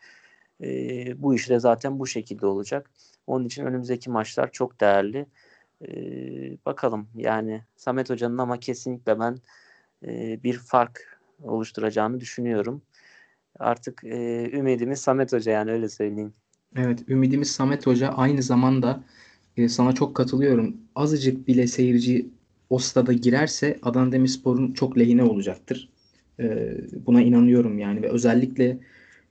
[0.62, 0.68] E,
[1.22, 2.90] bu iş de zaten bu şekilde olacak.
[3.26, 5.26] Onun için önümüzdeki maçlar çok değerli.
[5.82, 5.90] E,
[6.66, 9.38] bakalım yani Samet Hoca'nın ama kesinlikle ben
[10.06, 12.82] e, bir fark oluşturacağını düşünüyorum.
[13.58, 16.32] Artık e, ümidimiz Samet Hoca yani öyle söyleyeyim.
[16.76, 19.04] Evet, ümidimiz Samet Hoca aynı zamanda
[19.56, 20.76] e, sana çok katılıyorum.
[20.94, 22.28] Azıcık bile seyirci
[22.70, 25.88] o stada girerse Adana Demirspor'un çok lehine olacaktır.
[26.40, 28.78] E, buna inanıyorum yani ve özellikle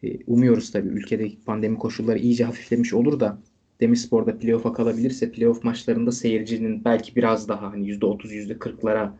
[0.03, 3.37] e, umuyoruz tabii ülkedeki pandemi koşulları iyice hafiflemiş olur da
[3.81, 9.13] Demirspor'da playoff'a kalabilirse playoff maçlarında seyircinin belki biraz daha hani %30 %40'lara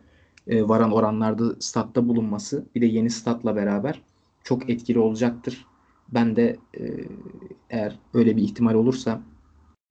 [0.46, 4.02] e, varan oranlarda statta bulunması bir de yeni statla beraber
[4.44, 5.66] çok etkili olacaktır.
[6.08, 6.82] Ben de e,
[7.70, 9.22] eğer öyle bir ihtimal olursa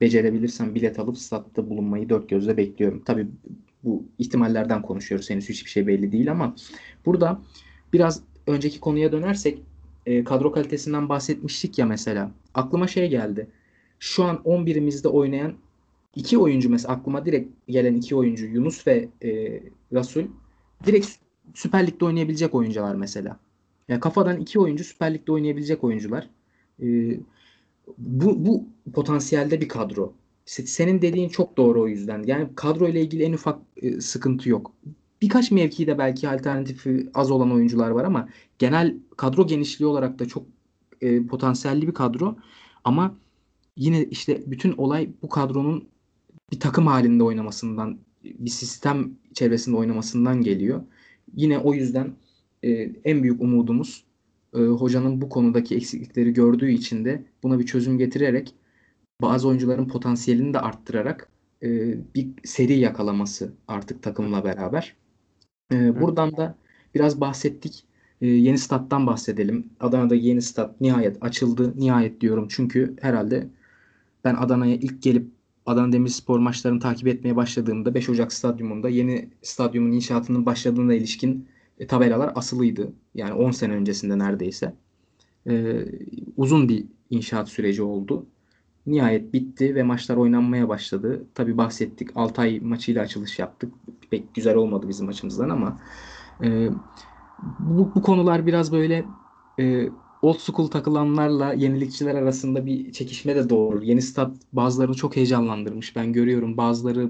[0.01, 3.03] becerebilirsem bilet alıp statta bulunmayı dört gözle bekliyorum.
[3.05, 3.27] Tabii
[3.83, 5.29] bu ihtimallerden konuşuyoruz.
[5.29, 6.55] Henüz hiçbir şey belli değil ama
[7.05, 7.41] burada
[7.93, 9.59] biraz önceki konuya dönersek
[10.05, 12.31] e, kadro kalitesinden bahsetmiştik ya mesela.
[12.53, 13.47] Aklıma şey geldi.
[13.99, 15.53] Şu an 11'imizde oynayan
[16.15, 19.61] iki oyuncu mesela aklıma direkt gelen iki oyuncu Yunus ve e,
[19.93, 20.23] Rasul
[20.85, 21.07] direkt
[21.53, 23.39] Süper Lig'de oynayabilecek oyuncular mesela.
[23.87, 26.29] Yani kafadan iki oyuncu Süper Lig'de oynayabilecek oyuncular.
[26.83, 27.19] Ee,
[27.97, 30.13] bu, bu potansiyelde bir kadro.
[30.45, 32.23] Se- Senin dediğin çok doğru o yüzden.
[32.23, 34.73] Yani kadro ile ilgili en ufak e, sıkıntı yok.
[35.21, 38.29] Birkaç mevkide belki alternatifi az olan oyuncular var ama
[38.59, 40.45] genel kadro genişliği olarak da çok
[41.01, 42.37] e, potansiyelli bir kadro.
[42.83, 43.15] Ama
[43.77, 45.89] yine işte bütün olay bu kadronun
[46.51, 50.83] bir takım halinde oynamasından, bir sistem çevresinde oynamasından geliyor.
[51.35, 52.13] Yine o yüzden
[52.63, 52.69] e,
[53.05, 54.03] en büyük umudumuz
[54.53, 58.55] e, hocanın bu konudaki eksiklikleri gördüğü için de buna bir çözüm getirerek
[59.21, 61.29] bazı oyuncuların potansiyelini de arttırarak
[61.63, 64.95] e, bir seri yakalaması artık takımla beraber.
[65.73, 66.55] E, buradan da
[66.95, 67.83] biraz bahsettik.
[68.21, 69.69] E, yeni stat'tan bahsedelim.
[69.79, 71.73] Adana'da yeni stat nihayet açıldı.
[71.77, 73.49] Nihayet diyorum çünkü herhalde
[74.27, 75.31] ben Adana'ya ilk gelip
[75.65, 81.47] Adana Demirspor maçlarını takip etmeye başladığımda 5 Ocak stadyumunda yeni stadyumun inşaatının başladığına ilişkin
[81.79, 82.93] e, tabelalar asılıydı.
[83.15, 84.73] Yani 10 sene öncesinde neredeyse.
[85.47, 85.85] E,
[86.37, 88.25] uzun bir inşaat süreci oldu.
[88.85, 91.23] Nihayet bitti ve maçlar oynanmaya başladı.
[91.35, 92.09] Tabii bahsettik.
[92.15, 93.73] Altay maçıyla açılış yaptık.
[94.11, 95.79] Pek güzel olmadı bizim açımızdan ama
[96.43, 96.69] e,
[97.59, 99.05] bu, bu konular biraz böyle
[99.59, 99.89] e,
[100.21, 103.81] old school takılanlarla yenilikçiler arasında bir çekişme de doğurur.
[103.81, 105.95] Yeni stat bazılarını çok heyecanlandırmış.
[105.95, 107.09] Ben görüyorum bazıları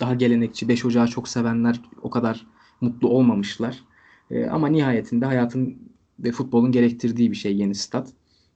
[0.00, 2.46] daha gelenekçi, 5 Ocağı çok sevenler o kadar
[2.80, 3.84] mutlu olmamışlar.
[4.30, 5.78] E, ama nihayetinde hayatın
[6.18, 8.12] ve futbolun gerektirdiği bir şey yeni stat.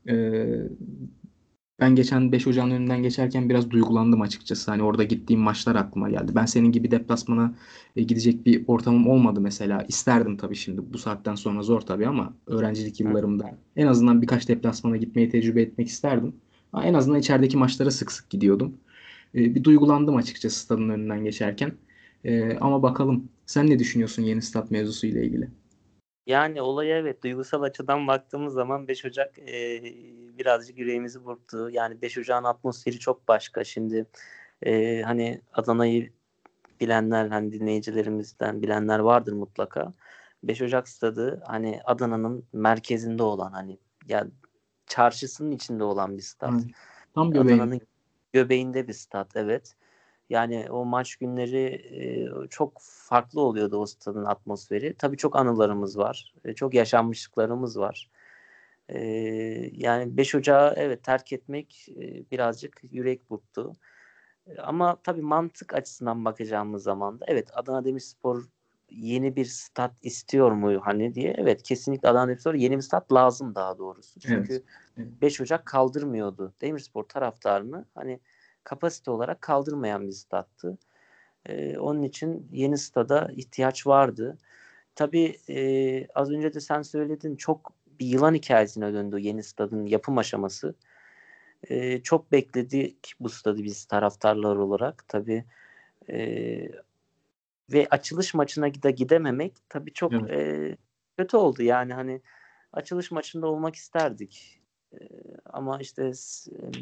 [0.09, 0.45] E,
[1.81, 4.71] Ben geçen 5 Ocağın önünden geçerken biraz duygulandım açıkçası.
[4.71, 6.33] Hani orada gittiğim maçlar aklıma geldi.
[6.35, 7.55] Ben senin gibi deplasmana
[7.97, 9.85] e, gidecek bir ortamım olmadı mesela.
[9.89, 10.93] İsterdim tabii şimdi.
[10.93, 15.89] Bu saatten sonra zor tabii ama öğrencilik yıllarımda en azından birkaç deplasmana gitmeyi tecrübe etmek
[15.89, 16.37] isterdim.
[16.83, 18.79] En azından içerideki maçlara sık sık gidiyordum.
[19.35, 21.73] E, bir duygulandım açıkçası stadın önünden geçerken.
[22.25, 25.49] E, ama bakalım sen ne düşünüyorsun yeni stat mevzusu ile ilgili?
[26.27, 29.83] Yani olaya evet duygusal açıdan baktığımız zaman 5 Ocak e,
[30.39, 31.71] birazcık yüreğimizi burktu.
[31.71, 33.65] Yani 5 Ocak'ın atmosferi çok başka.
[33.65, 34.07] Şimdi
[34.63, 36.11] e, hani Adana'yı
[36.81, 39.93] bilenler hani dinleyicilerimizden bilenler vardır mutlaka.
[40.43, 44.27] 5 Ocak stadı hani Adana'nın merkezinde olan hani ya
[44.87, 46.63] çarşısının içinde olan bir stat.
[47.15, 47.63] Tam göbeğinde.
[47.63, 47.81] Adana'nın
[48.33, 49.75] göbeğinde bir stat evet.
[50.31, 54.95] Yani o maç günleri e, çok farklı oluyordu o stadın atmosferi.
[54.99, 56.35] Tabii çok anılarımız var.
[56.45, 58.11] E, çok yaşanmışlıklarımız var.
[58.89, 59.01] E,
[59.73, 63.73] yani 5 Ocağı evet terk etmek e, birazcık yürek burktu.
[64.47, 68.45] E, ama tabii mantık açısından bakacağımız zaman da evet Adana Demirspor
[68.91, 71.35] yeni bir stat istiyor mu hani diye.
[71.39, 74.21] Evet kesinlikle Adana Demirspor yeni bir stat lazım daha doğrusu.
[74.21, 74.53] Çünkü
[74.99, 75.09] evet.
[75.23, 77.85] 5 Ocak kaldırmıyordu Demirspor taraftarını.
[77.95, 78.21] Hani
[78.65, 80.79] kapasite olarak kaldırmayan bir stattı.
[81.47, 84.39] E, onun için yeni stada ihtiyaç vardı.
[84.95, 90.19] Tabii e, az önce de sen söyledin çok bir yılan hikayesine döndü yeni stadın yapım
[90.19, 90.75] aşaması.
[91.71, 95.05] E, çok bekledik bu stadı biz taraftarlar olarak.
[95.09, 95.45] Tabii
[96.11, 96.19] e,
[97.73, 100.31] ve açılış maçına da gidememek tabii çok evet.
[100.31, 100.77] e,
[101.19, 101.63] kötü oldu.
[101.63, 102.21] Yani hani
[102.73, 104.64] açılış maçında olmak isterdik
[105.45, 106.13] ama işte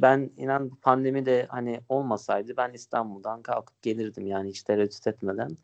[0.02, 5.56] ben inan pandemi de hani olmasaydı ben İstanbul'dan kalkıp gelirdim yani hiç tereddüt etmeden.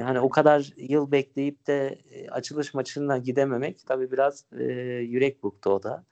[0.00, 1.98] hani o kadar yıl bekleyip de
[2.30, 4.64] açılış maçına gidememek tabii biraz e,
[5.02, 6.04] yürek burktu o da.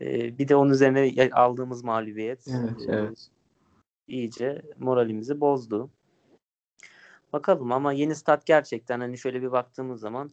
[0.00, 3.30] E, bir de onun üzerine aldığımız mağlubiyet evet, e, evet.
[4.08, 5.90] iyice moralimizi bozdu.
[7.32, 10.30] Bakalım ama yeni stat gerçekten hani şöyle bir baktığımız zaman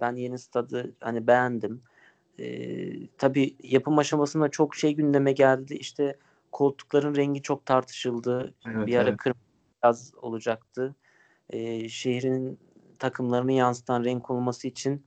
[0.00, 1.82] ben yeni stadı hani beğendim.
[2.40, 5.74] E, tabii yapım aşamasında çok şey gündeme geldi.
[5.74, 6.16] İşte
[6.52, 8.54] koltukların rengi çok tartışıldı.
[8.66, 9.18] Evet, bir ara evet.
[9.18, 9.40] kırmızı
[9.82, 10.94] beyaz olacaktı.
[11.50, 12.58] E, şehrin
[12.98, 15.04] takımlarını yansıtan renk olması için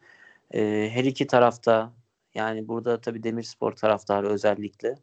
[0.53, 1.93] e, her iki tarafta
[2.33, 4.95] yani burada tabii Demirspor taraftarı özellikle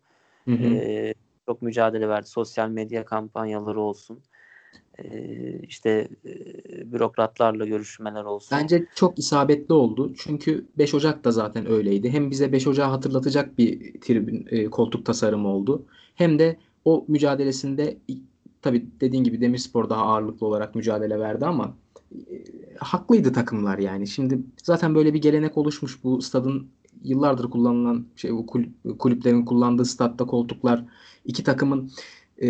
[0.44, 0.74] hı hı.
[0.74, 1.14] E,
[1.46, 2.26] çok mücadele verdi.
[2.26, 4.22] Sosyal medya kampanyaları olsun
[5.62, 6.09] işte
[6.85, 8.59] bürokratlarla görüşmeler olsun.
[8.59, 10.12] Bence çok isabetli oldu.
[10.18, 12.11] Çünkü 5 Ocak da zaten öyleydi.
[12.11, 15.85] Hem bize 5 Ocak'ı hatırlatacak bir tribün koltuk tasarımı oldu.
[16.14, 17.98] Hem de o mücadelesinde
[18.62, 21.76] tabii dediğin gibi Demirspor daha ağırlıklı olarak mücadele verdi ama
[22.78, 24.06] haklıydı takımlar yani.
[24.06, 26.66] Şimdi zaten böyle bir gelenek oluşmuş bu stadın
[27.02, 28.30] yıllardır kullanılan şey
[28.98, 30.85] kulüplerin kullandığı statta koltuklar
[31.24, 31.90] iki takımın
[32.40, 32.48] e,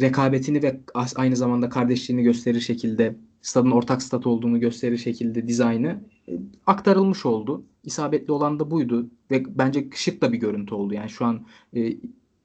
[0.00, 0.80] rekabetini ve
[1.16, 6.32] aynı zamanda kardeşliğini gösterir şekilde stadın ortak stat olduğunu gösterir şekilde dizaynı e,
[6.66, 7.64] aktarılmış oldu.
[7.84, 10.94] İsabetli olan da buydu ve bence şık da bir görüntü oldu.
[10.94, 11.96] Yani şu an e,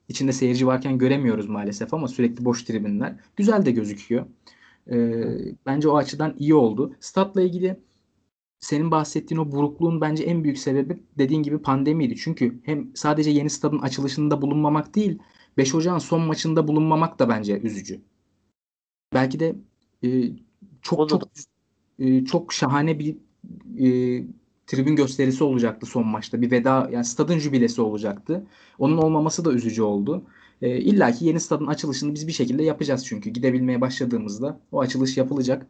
[0.08, 3.16] içinde seyirci varken göremiyoruz maalesef ama sürekli boş tribünler.
[3.36, 4.26] Güzel de gözüküyor.
[4.90, 4.96] E,
[5.66, 6.94] bence o açıdan iyi oldu.
[7.00, 7.76] Statla ilgili
[8.60, 12.16] senin bahsettiğin o burukluğun bence en büyük sebebi dediğin gibi pandemiydi.
[12.16, 15.18] Çünkü hem sadece yeni stadın açılışında bulunmamak değil,
[15.56, 18.00] 5 Ocak'ın son maçında bulunmamak da bence üzücü.
[19.14, 19.56] Belki de
[20.04, 20.08] e,
[20.82, 21.22] çok çok
[21.98, 23.16] e, çok şahane bir
[23.78, 23.88] e,
[24.66, 26.40] tribün gösterisi olacaktı son maçta.
[26.42, 28.46] Bir veda yani stadın jübilesi olacaktı.
[28.78, 30.24] Onun olmaması da üzücü oldu.
[30.62, 33.30] E, İlla ki yeni stadın açılışını biz bir şekilde yapacağız çünkü.
[33.30, 35.66] Gidebilmeye başladığımızda o açılış yapılacak.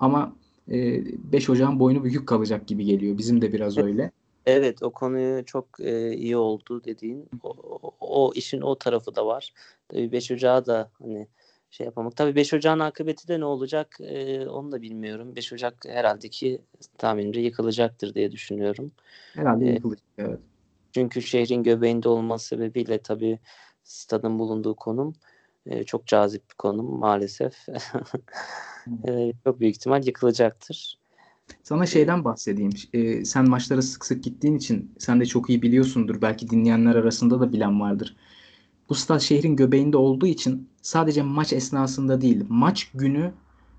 [0.00, 0.36] Ama
[0.70, 3.18] e, 5 Ocak'ın boynu bükük kalacak gibi geliyor.
[3.18, 4.10] Bizim de biraz öyle.
[4.46, 7.30] Evet o konuyu çok e, iyi oldu dediğin.
[7.42, 7.56] O,
[8.00, 9.52] o, işin o tarafı da var.
[9.88, 11.28] Tabii 5 Ocağı da hani
[11.70, 12.16] şey yapamak.
[12.16, 15.36] Tabii 5 Ocağın akıbeti de ne olacak e, onu da bilmiyorum.
[15.36, 16.60] 5 Ocak herhalde ki
[16.98, 18.92] tahminimce yıkılacaktır diye düşünüyorum.
[19.34, 20.40] Herhalde e, yıkılacak evet.
[20.92, 23.38] Çünkü şehrin göbeğinde olması sebebiyle tabii
[23.84, 25.14] stadın bulunduğu konum
[25.66, 27.66] e, çok cazip bir konum maalesef.
[29.08, 30.98] e, çok büyük ihtimal yıkılacaktır.
[31.62, 32.70] Sana şeyden bahsedeyim.
[32.92, 36.22] Ee, sen maçlara sık sık gittiğin için sen de çok iyi biliyorsundur.
[36.22, 38.16] Belki dinleyenler arasında da bilen vardır.
[38.88, 43.34] Bu stat şehrin göbeğinde olduğu için sadece maç esnasında değil, maç günü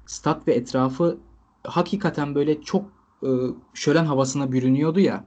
[0.05, 1.17] stat ve etrafı
[1.63, 2.91] hakikaten böyle çok
[3.23, 3.29] e,
[3.73, 5.25] şölen havasına bürünüyordu ya.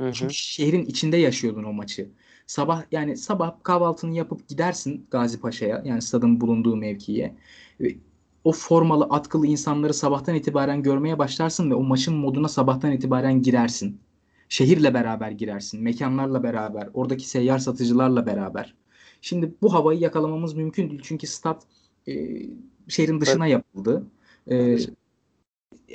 [0.00, 0.12] Hı hı.
[0.12, 2.10] Çünkü şehrin içinde yaşıyordun o maçı.
[2.46, 7.36] Sabah yani sabah kahvaltını yapıp gidersin Gazi Paşa'ya yani stadın bulunduğu mevkiye
[8.44, 14.00] o formalı, atkılı insanları sabahtan itibaren görmeye başlarsın ve o maçın moduna sabahtan itibaren girersin.
[14.48, 18.74] Şehirle beraber girersin, mekanlarla beraber, oradaki seyyar satıcılarla beraber.
[19.20, 21.66] Şimdi bu havayı yakalamamız mümkün değil çünkü stat
[22.08, 22.12] e,
[22.88, 24.06] şehrin dışına yapıldı.
[24.50, 24.76] E,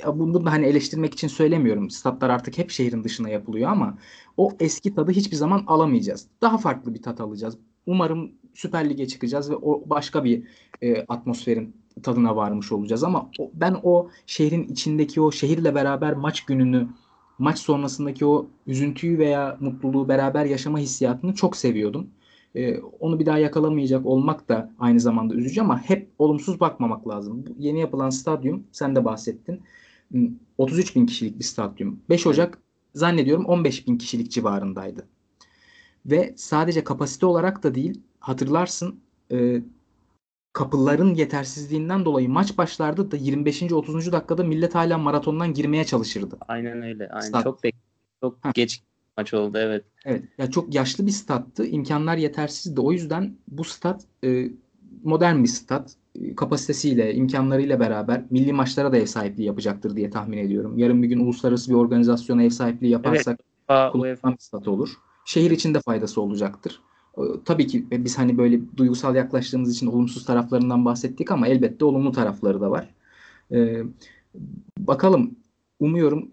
[0.06, 1.90] bunu da hani eleştirmek için söylemiyorum.
[1.90, 3.98] Statlar artık hep şehrin dışına yapılıyor ama
[4.36, 6.26] o eski tadı hiçbir zaman alamayacağız.
[6.42, 7.58] Daha farklı bir tat alacağız.
[7.86, 10.46] Umarım Süper Lig'e çıkacağız ve o başka bir
[10.82, 16.44] e, atmosferin tadına varmış olacağız ama o, ben o şehrin içindeki o şehirle beraber maç
[16.44, 16.88] gününü
[17.38, 22.06] maç sonrasındaki o üzüntüyü veya mutluluğu beraber yaşama hissiyatını çok seviyordum.
[22.54, 27.46] Ee, onu bir daha yakalamayacak olmak da aynı zamanda üzücü ama hep olumsuz bakmamak lazım.
[27.46, 29.62] Bu yeni yapılan stadyum sen de bahsettin.
[30.58, 32.00] 33 bin kişilik bir stadyum.
[32.08, 32.58] 5 Ocak
[32.94, 35.06] zannediyorum 15 bin kişilik civarındaydı.
[36.06, 39.00] Ve sadece kapasite olarak da değil hatırlarsın
[39.32, 39.62] e,
[40.52, 43.62] kapıların yetersizliğinden dolayı maç başlardı da 25.
[43.62, 44.12] 30.
[44.12, 46.38] dakikada millet hala maratondan girmeye çalışırdı.
[46.48, 47.08] Aynen öyle.
[47.08, 47.28] Aynen.
[47.28, 47.44] Stat.
[47.44, 47.74] Çok bek
[48.20, 48.50] çok ha.
[48.54, 48.82] geç
[49.16, 49.84] maç oldu evet.
[50.04, 50.24] Evet.
[50.38, 51.66] Ya çok yaşlı bir stattı.
[51.66, 52.80] İmkanlar yetersizdi.
[52.80, 54.48] O yüzden bu stat e,
[55.02, 55.94] modern bir stat.
[56.14, 60.78] E, kapasitesiyle, imkanlarıyla beraber milli maçlara da ev sahipliği yapacaktır diye tahmin ediyorum.
[60.78, 63.92] Yarın bir gün uluslararası bir organizasyona ev sahipliği yaparsak evet.
[63.92, 64.94] kullanılan bir stat olur.
[65.24, 66.80] Şehir için de faydası olacaktır.
[67.44, 72.60] Tabii ki biz hani böyle duygusal yaklaştığımız için olumsuz taraflarından bahsettik ama elbette olumlu tarafları
[72.60, 72.88] da var.
[73.52, 73.82] Ee,
[74.78, 75.36] bakalım
[75.80, 76.30] umuyorum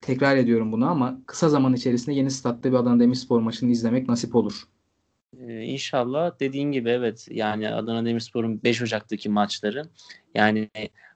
[0.00, 4.36] tekrar ediyorum bunu ama kısa zaman içerisinde yeni statta bir Adana Demirspor maçını izlemek nasip
[4.36, 4.68] olur.
[5.38, 9.82] Ee, inşallah dediğin gibi evet yani Adana Demirspor'un 5 Ocak'taki maçları
[10.34, 10.70] yani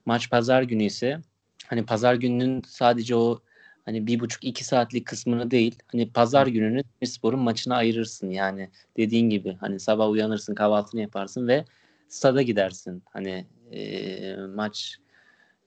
[0.07, 1.21] maç pazar günü ise
[1.67, 3.41] hani pazar gününün sadece o
[3.85, 8.71] hani bir buçuk iki saatlik kısmını değil hani pazar gününü Demirspor'un maçına ayırırsın yani.
[8.97, 11.65] Dediğin gibi hani sabah uyanırsın kahvaltını yaparsın ve
[12.09, 13.03] stada gidersin.
[13.13, 14.99] Hani e, maç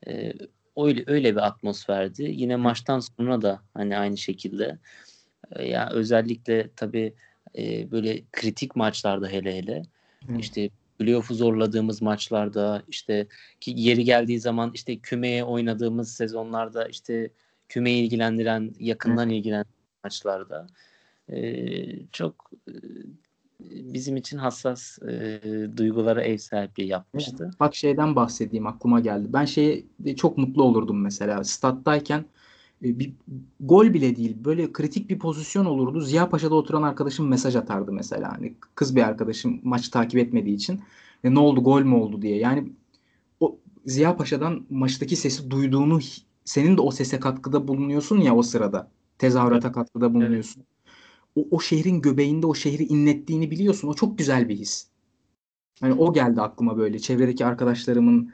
[0.07, 0.33] e,
[0.77, 2.23] öyle öyle bir atmosferdi.
[2.23, 4.77] Yine maçtan sonra da hani aynı şekilde
[5.55, 7.13] e, ya özellikle tabii
[7.57, 9.83] e, böyle kritik maçlarda hele hele
[10.27, 10.37] Hı.
[10.39, 13.27] işte playoff'u zorladığımız maçlarda işte
[13.59, 17.29] ki yeri geldiği zaman işte kümeye oynadığımız sezonlarda işte
[17.69, 19.63] kümeyi ilgilendiren yakından Hı.
[20.03, 20.67] maçlarda
[21.29, 22.73] e, çok e,
[23.59, 25.41] bizim için hassas e,
[25.77, 27.51] duygulara ev sahipliği yapmıştı.
[27.59, 29.27] Bak şeyden bahsedeyim aklıma geldi.
[29.33, 29.83] Ben şeye
[30.17, 31.43] çok mutlu olurdum mesela.
[31.43, 32.25] Stat'tayken
[32.83, 33.13] e, bir
[33.59, 36.01] gol bile değil böyle kritik bir pozisyon olurdu.
[36.01, 38.33] Ziya Paşa'da oturan arkadaşım mesaj atardı mesela.
[38.33, 40.81] Hani kız bir arkadaşım maç takip etmediği için
[41.23, 42.37] e, ne oldu gol mü oldu diye.
[42.37, 42.69] Yani
[43.39, 45.99] o Ziya Paşa'dan maçtaki sesi duyduğunu
[46.47, 48.91] senin de o sese katkıda bulunuyorsun ya o sırada.
[49.17, 50.63] Tezahürata katkıda bulunuyorsun.
[51.35, 53.87] O, o şehrin göbeğinde o şehri inlettiğini biliyorsun.
[53.87, 54.87] O çok güzel bir his.
[55.81, 56.99] Hani o geldi aklıma böyle.
[56.99, 58.31] Çevredeki arkadaşlarımın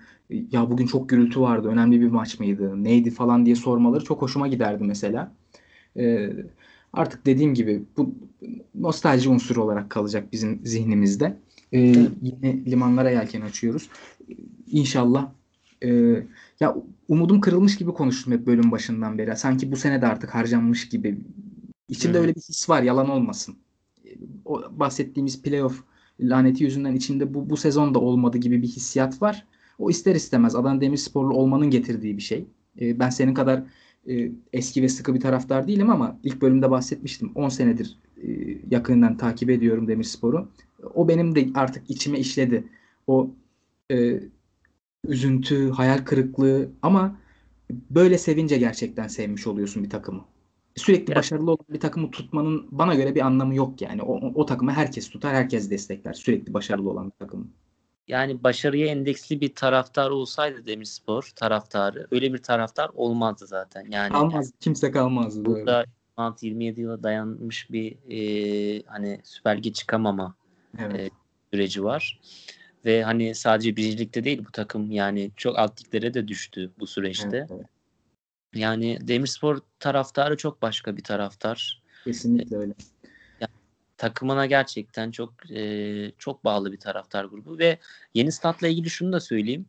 [0.52, 4.48] ya bugün çok gürültü vardı, önemli bir maç mıydı, neydi falan diye sormaları çok hoşuma
[4.48, 5.36] giderdi mesela.
[5.98, 6.30] Ee,
[6.94, 8.16] artık dediğim gibi bu
[8.76, 11.38] nostalji unsuru olarak kalacak bizim zihnimizde.
[11.74, 11.80] Ee,
[12.22, 13.90] yine limanlara yelken açıyoruz.
[14.68, 15.32] İnşallah
[15.84, 16.16] e,
[16.60, 16.76] ya
[17.08, 19.38] umudum kırılmış gibi konuştum hep bölüm başından beri.
[19.38, 21.18] Sanki bu sene de artık harcanmış gibi.
[21.90, 23.56] İçimde öyle bir his var, yalan olmasın.
[24.46, 25.84] O bahsettiğimiz playoff
[26.20, 29.46] laneti yüzünden içinde bu bu sezon da olmadı gibi bir hissiyat var.
[29.80, 32.46] O ister istemez Adana Demirsporlu olmanın getirdiği bir şey.
[32.82, 33.64] E, ben senin kadar
[34.08, 37.32] e, eski ve sıkı bir taraftar değilim ama ilk bölümde bahsetmiştim.
[37.36, 40.50] 10 senedir e, yakından takip ediyorum Demirspor'u.
[40.94, 42.64] O benim de artık içime işledi.
[43.08, 43.32] O
[43.92, 44.20] e,
[45.08, 47.16] üzüntü, hayal kırıklığı ama
[47.72, 50.26] böyle sevince gerçekten sevmiş oluyorsun bir takımı.
[50.76, 51.16] Sürekli ya.
[51.16, 54.02] başarılı olan bir takımı tutmanın bana göre bir anlamı yok yani.
[54.02, 56.14] O, o, o takımı herkes tutar, herkes destekler.
[56.14, 57.48] Sürekli başarılı olan bir takımı
[58.08, 63.86] yani başarıya endeksli bir taraftar olsaydı Demirspor taraftarı öyle bir taraftar olmazdı zaten.
[63.90, 65.46] Yani kalmaz kimse kalmazdı.
[65.46, 65.86] Burada
[66.18, 70.36] 26-27 yıla dayanmış bir e, hani Süper Lig'e çıkamama
[70.80, 71.00] evet.
[71.00, 71.10] e,
[71.54, 72.20] süreci var.
[72.86, 77.48] Ve hani sadece birincilikte değil bu takım yani çok alt liglere de düştü bu süreçte.
[77.52, 77.66] Evet.
[78.56, 81.82] Yani Demirspor taraftarı çok başka bir taraftar.
[82.04, 82.74] Kesinlikle öyle
[84.04, 87.78] takımına gerçekten çok e, çok bağlı bir taraftar grubu ve
[88.14, 89.66] yeni statla ilgili şunu da söyleyeyim.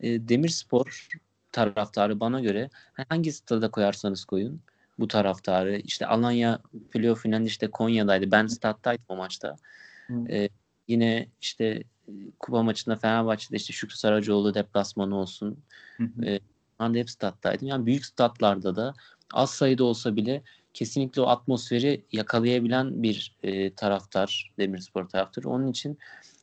[0.00, 1.08] E, Demirspor
[1.52, 2.70] taraftarı bana göre
[3.08, 4.60] hangi stada koyarsanız koyun
[4.98, 8.30] bu taraftarı işte Alanya playoff finalinde işte Konya'daydı.
[8.30, 9.56] Ben stat'taydım o maçta.
[10.28, 10.48] E,
[10.88, 11.82] yine işte
[12.38, 15.58] kupa maçında Fenerbahçe'de işte Şükrü Saracoğlu deplasmanı olsun.
[16.24, 16.40] E,
[16.80, 17.68] ben de hep stat'taydım.
[17.68, 18.94] Yani büyük statlarda da
[19.32, 20.42] az sayıda olsa bile
[20.74, 25.48] kesinlikle o atmosferi yakalayabilen bir e, taraftar, Demirspor taraftarı.
[25.48, 25.98] Onun için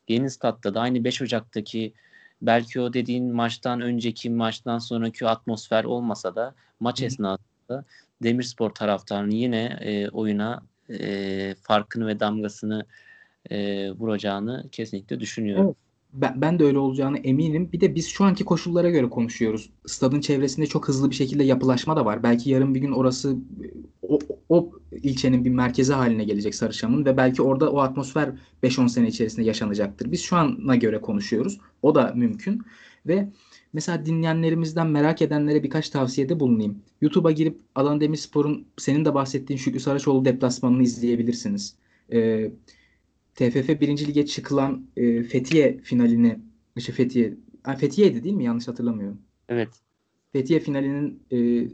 [0.08, 1.94] yeni statta da aynı 5 Ocak'taki
[2.42, 7.06] belki o dediğin maçtan önceki maçtan sonraki atmosfer olmasa da maç Hı.
[7.06, 7.86] esnasında
[8.24, 12.86] Demirspor taraftarının yine e, oyuna e, farkını ve damgasını
[13.54, 15.66] e, vuracağını kesinlikle düşünüyorum.
[15.66, 15.76] Evet.
[16.14, 17.70] Ben, ben de öyle olacağını eminim.
[17.74, 19.70] Bir de biz şu anki koşullara göre konuşuyoruz.
[19.86, 22.24] Stadın çevresinde çok hızlı bir şekilde yapılaşma da var.
[22.24, 23.36] Belki yarın bir gün orası
[24.02, 28.32] o, o ilçenin bir merkezi haline gelecek Sarıçam'ın ve belki orada o atmosfer
[28.64, 30.12] 5-10 sene içerisinde yaşanacaktır.
[30.12, 31.60] Biz şu ana göre konuşuyoruz.
[31.82, 32.62] O da mümkün.
[33.08, 33.30] Ve
[33.74, 36.78] mesela dinleyenlerimizden merak edenlere birkaç tavsiyede bulunayım.
[37.02, 41.76] YouTube'a girip Adana Demirspor'un senin de bahsettiğin Şükrü Saraçoğlu deplasmanını izleyebilirsiniz.
[42.14, 42.52] Ee,
[43.36, 44.08] TFF 1.
[44.08, 46.40] Lige çıkılan e, Fethiye finalini
[46.76, 47.34] işte Fethiye
[47.78, 48.44] Fethiye'ydi değil mi?
[48.44, 49.18] Yanlış hatırlamıyorum.
[49.50, 49.70] Evet.
[50.34, 51.68] Fethiye finalinin e,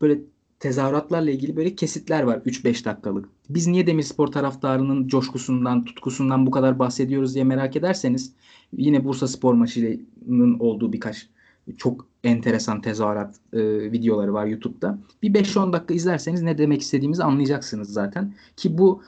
[0.00, 0.20] böyle
[0.60, 3.28] tezahüratlarla ilgili böyle kesitler var 3-5 dakikalık.
[3.48, 8.32] Biz niye Demirspor taraftarının coşkusundan, tutkusundan bu kadar bahsediyoruz diye merak ederseniz
[8.76, 11.28] yine Bursa Spor maçının olduğu birkaç
[11.76, 14.98] çok enteresan tezahürat e, videoları var YouTube'da.
[15.22, 18.34] Bir 5-10 dakika izlerseniz ne demek istediğimizi anlayacaksınız zaten.
[18.56, 19.02] Ki bu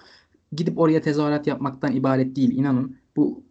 [0.56, 2.52] gidip oraya tezahürat yapmaktan ibaret değil.
[2.52, 3.42] inanın bu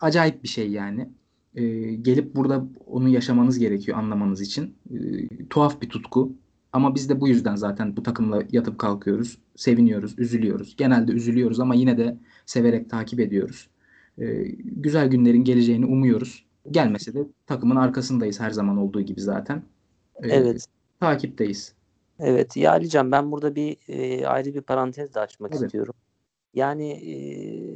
[0.00, 1.08] acayip bir şey yani.
[1.54, 4.74] E, gelip burada onu yaşamanız gerekiyor anlamanız için.
[4.90, 4.96] E,
[5.50, 6.32] tuhaf bir tutku.
[6.72, 9.38] Ama biz de bu yüzden zaten bu takımla yatıp kalkıyoruz.
[9.56, 10.76] Seviniyoruz, üzülüyoruz.
[10.76, 13.68] Genelde üzülüyoruz ama yine de severek takip ediyoruz.
[14.18, 16.46] E, güzel günlerin geleceğini umuyoruz.
[16.70, 19.62] Gelmese de takımın arkasındayız her zaman olduğu gibi zaten.
[20.22, 20.66] E, evet.
[21.00, 21.72] Takipteyiz.
[22.18, 22.56] Evet.
[22.56, 25.62] Ya Alican ben burada bir e, ayrı bir parantez de açmak evet.
[25.62, 25.94] istiyorum.
[26.54, 27.14] Yani e,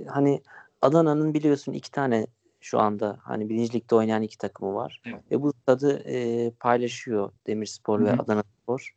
[0.05, 0.43] hani
[0.83, 2.27] Adana'nın biliyorsun iki tane
[2.61, 5.03] şu anda hani birinci ligde oynayan iki takımı var.
[5.07, 5.21] Evet.
[5.31, 8.07] Ve bu stadı e, paylaşıyor Demirspor Hı-hı.
[8.07, 8.95] ve Adana Spor.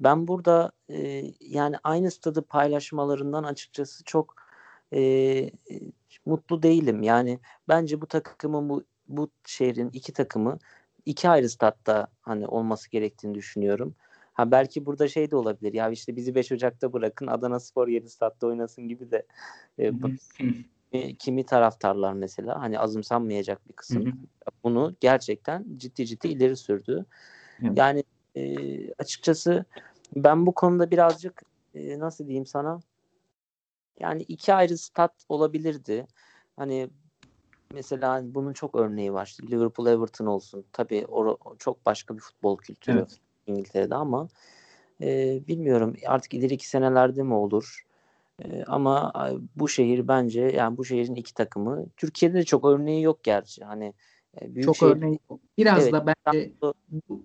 [0.00, 4.34] Ben burada e, yani aynı stadı paylaşmalarından açıkçası çok
[4.92, 5.50] e,
[6.26, 7.02] mutlu değilim.
[7.02, 10.58] Yani bence bu takımın bu bu şehrin iki takımı
[11.06, 13.94] iki ayrı statta hani olması gerektiğini düşünüyorum.
[14.38, 15.74] Ha belki burada şey de olabilir.
[15.74, 19.26] Ya işte bizi 5 Ocak'ta bırakın Adana Spor 7 statta oynasın gibi de
[19.78, 19.92] e,
[21.18, 24.28] kimi taraftarlar mesela hani azımsanmayacak bir kısım
[24.64, 27.06] bunu gerçekten ciddi ciddi ileri sürdü.
[27.76, 28.04] Yani
[28.36, 28.44] e,
[28.92, 29.64] açıkçası
[30.16, 31.42] ben bu konuda birazcık
[31.74, 32.80] e, nasıl diyeyim sana
[34.00, 36.06] yani iki ayrı stat olabilirdi.
[36.56, 36.90] Hani
[37.74, 39.36] mesela bunun çok örneği var.
[39.50, 40.64] Liverpool Everton olsun.
[40.72, 42.96] Tabii o, çok başka bir futbol kültürü.
[42.96, 43.20] Evet.
[43.48, 44.28] İngiltere'de ama
[45.02, 47.86] e, bilmiyorum artık ileriki senelerde mi olur?
[48.44, 49.12] E, ama
[49.56, 53.64] bu şehir bence yani bu şehrin iki takımı Türkiye'de de çok örneği yok gerçi.
[53.64, 53.92] Hani
[54.42, 54.90] büyük çok şehir...
[54.90, 55.18] örneği.
[55.58, 56.52] Biraz evet, da bence
[57.08, 57.24] bu,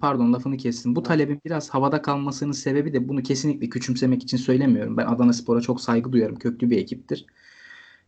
[0.00, 0.96] pardon lafını kestim.
[0.96, 4.96] Bu talebin biraz havada kalmasının sebebi de bunu kesinlikle küçümsemek için söylemiyorum.
[4.96, 6.36] Ben Adana Spor'a çok saygı duyarım.
[6.36, 7.26] Köklü bir ekiptir.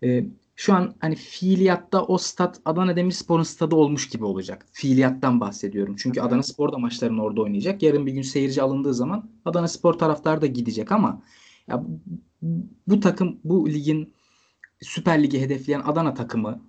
[0.02, 0.24] E,
[0.60, 4.66] şu an hani fiiliyatta o stat Adana Demirspor'un stadı olmuş gibi olacak.
[4.72, 5.96] Fiiliyattan bahsediyorum.
[5.98, 7.82] Çünkü Adana Spor da maçlarını orada oynayacak.
[7.82, 11.22] Yarın bir gün seyirci alındığı zaman Adana Spor taraftarı da gidecek ama
[11.68, 11.84] ya
[12.42, 14.12] bu, bu takım bu ligin
[14.80, 16.60] Süper Ligi hedefleyen Adana takımı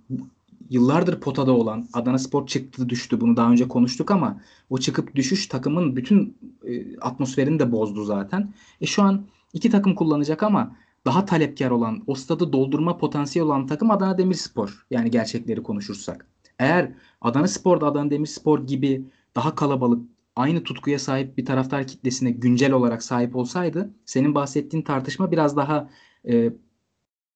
[0.69, 3.21] yıllardır potada olan Adana Spor çıktı düştü.
[3.21, 8.53] Bunu daha önce konuştuk ama o çıkıp düşüş takımın bütün e, atmosferini de bozdu zaten.
[8.81, 13.67] E şu an iki takım kullanacak ama daha talepkar olan, o stadı doldurma potansiyeli olan
[13.67, 14.85] takım Adana Demirspor.
[14.91, 16.27] Yani gerçekleri konuşursak.
[16.59, 20.01] Eğer Adana Spor'da Adana Demirspor gibi daha kalabalık,
[20.35, 25.89] aynı tutkuya sahip bir taraftar kitlesine güncel olarak sahip olsaydı senin bahsettiğin tartışma biraz daha
[26.29, 26.53] e,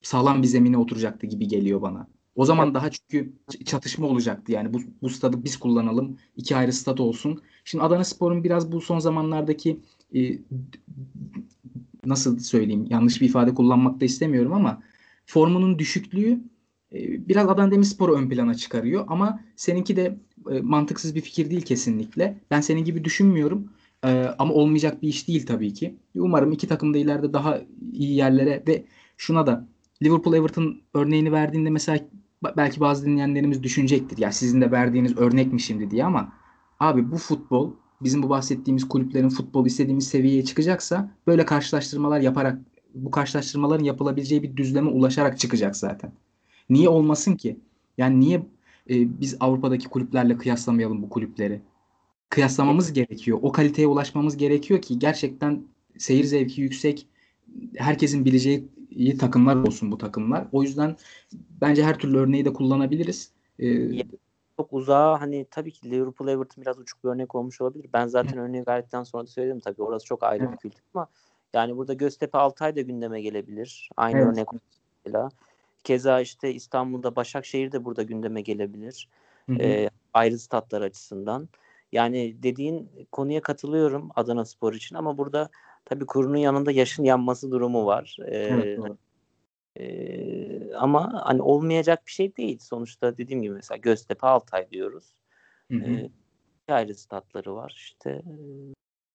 [0.01, 2.08] sağlam bir zemine oturacaktı gibi geliyor bana.
[2.36, 3.34] O zaman daha çünkü
[3.65, 4.51] çatışma olacaktı.
[4.51, 6.17] Yani bu, bu stadı biz kullanalım.
[6.36, 7.41] iki ayrı stat olsun.
[7.63, 9.80] Şimdi Adana Spor'un biraz bu son zamanlardaki
[10.15, 10.19] e,
[12.08, 14.82] nasıl söyleyeyim yanlış bir ifade kullanmak da istemiyorum ama
[15.26, 16.39] formunun düşüklüğü
[16.94, 20.18] e, biraz Adana Demirspor'u ön plana çıkarıyor ama seninki de
[20.52, 22.38] e, mantıksız bir fikir değil kesinlikle.
[22.52, 23.70] Ben senin gibi düşünmüyorum.
[24.06, 25.96] E, ama olmayacak bir iş değil tabii ki.
[26.15, 27.62] Umarım iki takım da ileride daha
[27.94, 28.86] iyi yerlere ve
[29.18, 29.68] şuna da
[30.04, 32.00] Liverpool Everton örneğini verdiğinde mesela
[32.58, 34.18] belki bazı dinleyenlerimiz düşünecektir.
[34.18, 36.34] Ya sizin de verdiğiniz örnek mi şimdi diye ama
[36.80, 42.59] abi bu futbol bizim bu bahsettiğimiz kulüplerin futbol istediğimiz seviyeye çıkacaksa böyle karşılaştırmalar yaparak
[42.95, 46.11] bu karşılaştırmaların yapılabileceği bir düzleme ulaşarak çıkacak zaten.
[46.70, 47.59] Niye olmasın ki?
[47.97, 48.38] Yani niye
[48.89, 51.61] e, biz Avrupa'daki kulüplerle kıyaslamayalım bu kulüpleri?
[52.30, 53.39] Kıyaslamamız gerekiyor.
[53.41, 55.63] O kaliteye ulaşmamız gerekiyor ki gerçekten
[55.97, 57.07] seyir zevki yüksek,
[57.76, 58.67] herkesin bileceği
[59.20, 60.47] takımlar olsun bu takımlar.
[60.51, 60.95] O yüzden
[61.61, 63.32] bence her türlü örneği de kullanabiliriz.
[63.59, 63.89] Ee,
[64.58, 67.89] çok uzağa hani tabii ki Liverpool Everton biraz uçuk bir örnek olmuş olabilir.
[67.93, 71.08] Ben zaten örneği verdikten sonra da söyledim tabii orası çok ayrı bir kültür ama
[71.53, 73.89] yani burada Göztepe Altay da gündeme gelebilir.
[73.97, 74.28] Aynı evet.
[74.28, 74.47] örnek
[75.06, 75.30] mesela.
[75.84, 79.10] Keza işte İstanbul'da Başakşehir de burada gündeme gelebilir.
[79.45, 79.62] Hı hı.
[79.62, 81.49] E, ayrı statlar açısından.
[81.91, 85.49] Yani dediğin konuya katılıyorum Adana Spor için ama burada
[85.86, 88.18] tabii kurunun yanında yaşın yanması durumu var.
[88.26, 88.97] Ee, Evet, doğru.
[89.80, 92.59] Ee, ama hani olmayacak bir şey değil.
[92.59, 95.15] Sonuçta dediğim gibi mesela Göztepe Altay diyoruz.
[95.71, 95.91] Hı hı.
[95.91, 96.09] Ee,
[96.73, 98.21] ayrı statları var işte.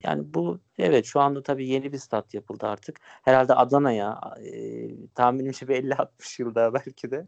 [0.03, 3.01] Yani bu evet şu anda tabii yeni bir stat yapıldı artık.
[3.03, 7.27] Herhalde Adana'ya e, tahminimce bir 50-60 yılda belki de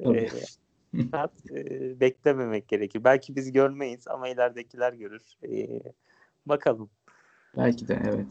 [0.00, 0.28] e,
[1.08, 3.04] stat e, beklememek gerekir.
[3.04, 5.22] Belki biz görmeyiz ama ileridekiler görür.
[5.44, 5.80] E,
[6.46, 6.90] bakalım.
[7.56, 8.26] Belki de evet.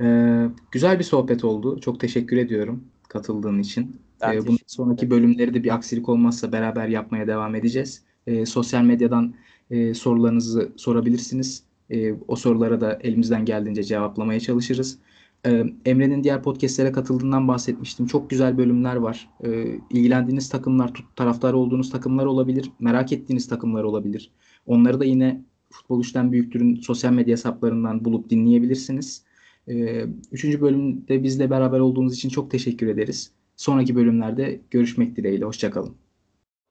[0.00, 1.80] Ee, güzel bir sohbet oldu.
[1.80, 3.96] Çok teşekkür ediyorum katıldığın için.
[4.20, 8.02] Ben Ee, bundan sonraki bölümleri de bir aksilik olmazsa beraber yapmaya devam edeceğiz.
[8.26, 9.34] Ee, sosyal medyadan
[9.70, 11.64] e, sorularınızı sorabilirsiniz.
[11.90, 14.98] Ee, o sorulara da elimizden geldiğince cevaplamaya çalışırız.
[15.46, 18.06] Ee, Emre'nin diğer podcastlere katıldığından bahsetmiştim.
[18.06, 19.28] Çok güzel bölümler var.
[19.44, 22.70] Ee, ilgilendiğiniz takımlar, taraftar olduğunuz takımlar olabilir.
[22.80, 24.30] Merak ettiğiniz takımlar olabilir.
[24.66, 29.24] Onları da yine Futbol Üçten Büyüktür'ün sosyal medya hesaplarından bulup dinleyebilirsiniz.
[29.68, 33.32] Ee, Üçüncü bölümde bizle beraber olduğunuz için çok teşekkür ederiz.
[33.56, 35.44] Sonraki bölümlerde görüşmek dileğiyle.
[35.44, 35.96] Hoşçakalın.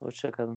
[0.00, 0.54] Hoşçakalın.